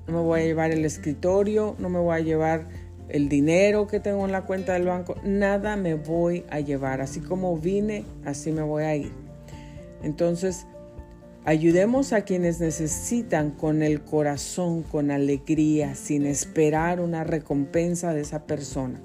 No 0.06 0.14
me 0.14 0.22
voy 0.22 0.42
a 0.42 0.44
llevar 0.44 0.70
el 0.70 0.86
escritorio, 0.86 1.76
no 1.80 1.90
me 1.90 1.98
voy 1.98 2.18
a 2.18 2.20
llevar 2.20 2.68
el 3.10 3.30
dinero 3.30 3.88
que 3.88 4.00
tengo 4.00 4.26
en 4.26 4.32
la 4.32 4.44
cuenta 4.44 4.74
del 4.74 4.86
banco, 4.86 5.16
nada 5.24 5.76
me 5.76 5.96
voy 5.96 6.46
a 6.52 6.60
llevar. 6.60 7.02
Así 7.02 7.20
como 7.20 7.58
vine, 7.58 8.06
así 8.26 8.52
me 8.52 8.62
voy 8.62 8.84
a 8.84 8.96
ir. 8.96 9.12
Entonces, 10.04 10.68
ayudemos 11.46 12.14
a 12.14 12.22
quienes 12.22 12.60
necesitan 12.60 13.52
con 13.52 13.82
el 13.82 14.02
corazón, 14.02 14.84
con 14.84 15.12
alegría, 15.12 15.96
sin 15.96 16.26
esperar 16.26 17.00
una 17.00 17.24
recompensa 17.24 18.14
de 18.14 18.22
esa 18.22 18.46
persona. 18.46 19.00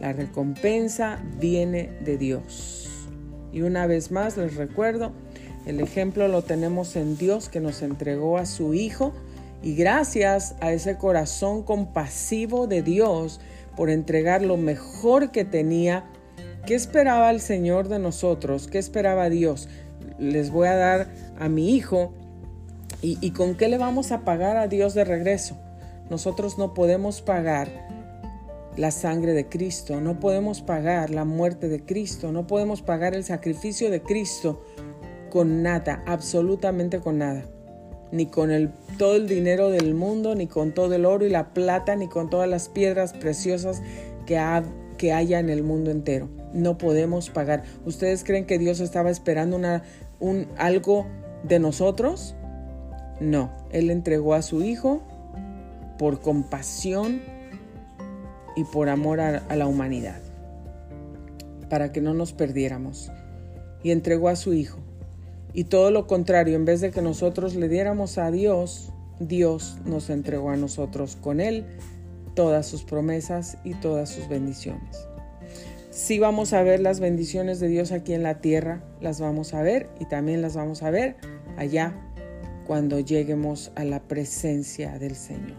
La 0.00 0.12
recompensa 0.12 1.22
viene 1.40 1.90
de 2.04 2.18
Dios. 2.18 3.08
Y 3.52 3.62
una 3.62 3.86
vez 3.86 4.10
más 4.10 4.36
les 4.36 4.54
recuerdo, 4.54 5.12
el 5.66 5.80
ejemplo 5.80 6.28
lo 6.28 6.42
tenemos 6.42 6.96
en 6.96 7.16
Dios 7.16 7.48
que 7.48 7.60
nos 7.60 7.82
entregó 7.82 8.38
a 8.38 8.46
su 8.46 8.74
Hijo 8.74 9.12
y 9.62 9.74
gracias 9.74 10.54
a 10.60 10.72
ese 10.72 10.96
corazón 10.96 11.62
compasivo 11.62 12.66
de 12.66 12.82
Dios 12.82 13.40
por 13.76 13.90
entregar 13.90 14.42
lo 14.42 14.56
mejor 14.56 15.30
que 15.30 15.44
tenía, 15.44 16.04
¿qué 16.66 16.74
esperaba 16.74 17.30
el 17.30 17.40
Señor 17.40 17.88
de 17.88 17.98
nosotros? 17.98 18.68
¿Qué 18.68 18.78
esperaba 18.78 19.30
Dios? 19.30 19.68
Les 20.18 20.50
voy 20.50 20.68
a 20.68 20.76
dar 20.76 21.06
a 21.38 21.48
mi 21.48 21.74
Hijo 21.74 22.12
y, 23.00 23.30
con 23.30 23.54
qué 23.54 23.68
le 23.68 23.78
vamos 23.78 24.10
a 24.10 24.24
pagar 24.24 24.56
a 24.56 24.66
Dios 24.66 24.94
de 24.94 25.04
regreso. 25.04 25.56
Nosotros 26.10 26.58
no 26.58 26.74
podemos 26.74 27.22
pagar 27.22 27.68
la 28.76 28.90
sangre 28.90 29.32
de 29.32 29.48
Cristo, 29.48 30.00
no 30.00 30.18
podemos 30.18 30.62
pagar 30.62 31.10
la 31.10 31.24
muerte 31.24 31.68
de 31.68 31.84
Cristo, 31.84 32.32
no 32.32 32.46
podemos 32.46 32.82
pagar 32.82 33.14
el 33.14 33.24
sacrificio 33.24 33.90
de 33.90 34.02
Cristo 34.02 34.62
con 35.30 35.62
nada, 35.62 36.02
absolutamente 36.06 37.00
con 37.00 37.18
nada. 37.18 37.44
Ni 38.10 38.26
con 38.26 38.50
el, 38.50 38.70
todo 38.96 39.16
el 39.16 39.28
dinero 39.28 39.68
del 39.68 39.94
mundo, 39.94 40.34
ni 40.34 40.46
con 40.46 40.72
todo 40.72 40.94
el 40.94 41.04
oro 41.04 41.26
y 41.26 41.28
la 41.28 41.52
plata, 41.52 41.94
ni 41.94 42.08
con 42.08 42.30
todas 42.30 42.48
las 42.48 42.68
piedras 42.68 43.12
preciosas 43.12 43.82
que, 44.26 44.40
que 44.96 45.12
haya 45.12 45.38
en 45.38 45.50
el 45.50 45.62
mundo 45.62 45.90
entero. 45.90 46.28
No 46.54 46.78
podemos 46.78 47.28
pagar. 47.28 47.64
¿Ustedes 47.84 48.24
creen 48.24 48.46
que 48.46 48.58
Dios 48.58 48.80
estaba 48.80 49.10
esperando 49.10 49.56
una, 49.56 49.82
un, 50.20 50.48
algo 50.56 51.06
de 51.42 51.58
nosotros? 51.58 52.34
No, 53.20 53.50
Él 53.70 53.90
entregó 53.90 54.34
a 54.34 54.42
su 54.42 54.62
Hijo 54.62 55.02
por 55.98 56.20
compasión 56.20 57.20
y 58.56 58.64
por 58.64 58.88
amor 58.88 59.20
a, 59.20 59.38
a 59.48 59.56
la 59.56 59.66
humanidad, 59.66 60.20
para 61.68 61.92
que 61.92 62.00
no 62.00 62.14
nos 62.14 62.32
perdiéramos. 62.32 63.10
Y 63.82 63.90
entregó 63.90 64.28
a 64.28 64.36
su 64.36 64.54
Hijo 64.54 64.78
y 65.52 65.64
todo 65.64 65.90
lo 65.90 66.06
contrario, 66.06 66.56
en 66.56 66.64
vez 66.64 66.80
de 66.80 66.90
que 66.90 67.02
nosotros 67.02 67.54
le 67.54 67.68
diéramos 67.68 68.18
a 68.18 68.30
Dios, 68.30 68.92
Dios 69.18 69.78
nos 69.84 70.10
entregó 70.10 70.50
a 70.50 70.56
nosotros 70.56 71.16
con 71.20 71.40
Él 71.40 71.66
todas 72.34 72.66
sus 72.66 72.84
promesas 72.84 73.58
y 73.64 73.74
todas 73.74 74.10
sus 74.10 74.28
bendiciones. 74.28 75.07
Sí 75.98 76.20
vamos 76.20 76.52
a 76.52 76.62
ver 76.62 76.78
las 76.78 77.00
bendiciones 77.00 77.58
de 77.58 77.66
Dios 77.66 77.90
aquí 77.90 78.12
en 78.12 78.22
la 78.22 78.40
tierra, 78.40 78.80
las 79.00 79.20
vamos 79.20 79.52
a 79.52 79.62
ver 79.62 79.90
y 79.98 80.04
también 80.04 80.42
las 80.42 80.54
vamos 80.54 80.84
a 80.84 80.92
ver 80.92 81.16
allá 81.56 81.92
cuando 82.68 83.00
lleguemos 83.00 83.72
a 83.74 83.82
la 83.82 83.98
presencia 83.98 84.96
del 85.00 85.16
Señor. 85.16 85.56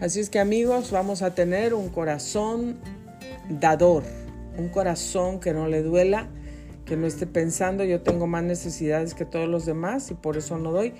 Así 0.00 0.18
es 0.18 0.30
que 0.30 0.38
amigos, 0.38 0.90
vamos 0.90 1.20
a 1.20 1.34
tener 1.34 1.74
un 1.74 1.90
corazón 1.90 2.78
dador, 3.50 4.02
un 4.56 4.70
corazón 4.70 5.40
que 5.40 5.52
no 5.52 5.68
le 5.68 5.82
duela, 5.82 6.26
que 6.86 6.96
no 6.96 7.06
esté 7.06 7.26
pensando 7.26 7.84
yo 7.84 8.00
tengo 8.00 8.26
más 8.26 8.42
necesidades 8.42 9.12
que 9.12 9.26
todos 9.26 9.46
los 9.46 9.66
demás 9.66 10.10
y 10.10 10.14
por 10.14 10.38
eso 10.38 10.56
no 10.56 10.72
doy. 10.72 10.94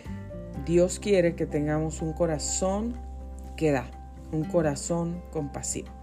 Dios 0.67 1.01
quiere 1.01 1.35
que 1.35 1.47
tengamos 1.47 2.03
un 2.03 2.13
corazón 2.13 2.95
que 3.57 3.71
da, 3.71 3.91
un 4.33 4.45
corazón 4.45 5.23
compasivo. 5.33 6.00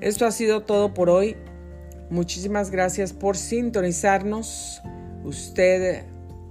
Esto 0.00 0.24
ha 0.24 0.30
sido 0.30 0.62
todo 0.62 0.94
por 0.94 1.10
hoy. 1.10 1.36
Muchísimas 2.08 2.70
gracias 2.70 3.12
por 3.12 3.36
sintonizarnos. 3.36 4.80
Usted 5.24 6.04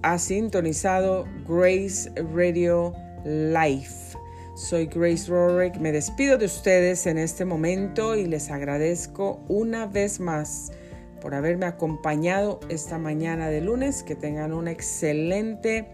ha 0.04 0.20
sintonizado 0.20 1.26
Grace 1.48 2.12
Radio 2.34 2.94
Life. 3.26 4.16
Soy 4.56 4.86
Grace 4.86 5.30
Rorick. 5.30 5.78
Me 5.78 5.92
despido 5.92 6.38
de 6.38 6.46
ustedes 6.46 7.08
en 7.08 7.18
este 7.18 7.44
momento 7.44 8.16
y 8.16 8.28
les 8.28 8.52
agradezco 8.52 9.44
una 9.48 9.88
vez 9.88 10.20
más 10.20 10.72
por 11.20 11.34
haberme 11.34 11.66
acompañado 11.66 12.60
esta 12.70 13.00
mañana 13.00 13.50
de 13.50 13.62
lunes. 13.62 14.04
Que 14.04 14.16
tengan 14.16 14.54
un 14.54 14.68
excelente 14.68 15.88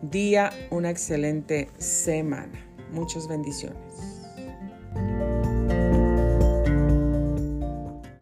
día, 0.00 0.50
una 0.70 0.88
excelente 0.88 1.68
semana. 1.76 2.66
Muchas 2.92 3.28
bendiciones. 3.28 3.76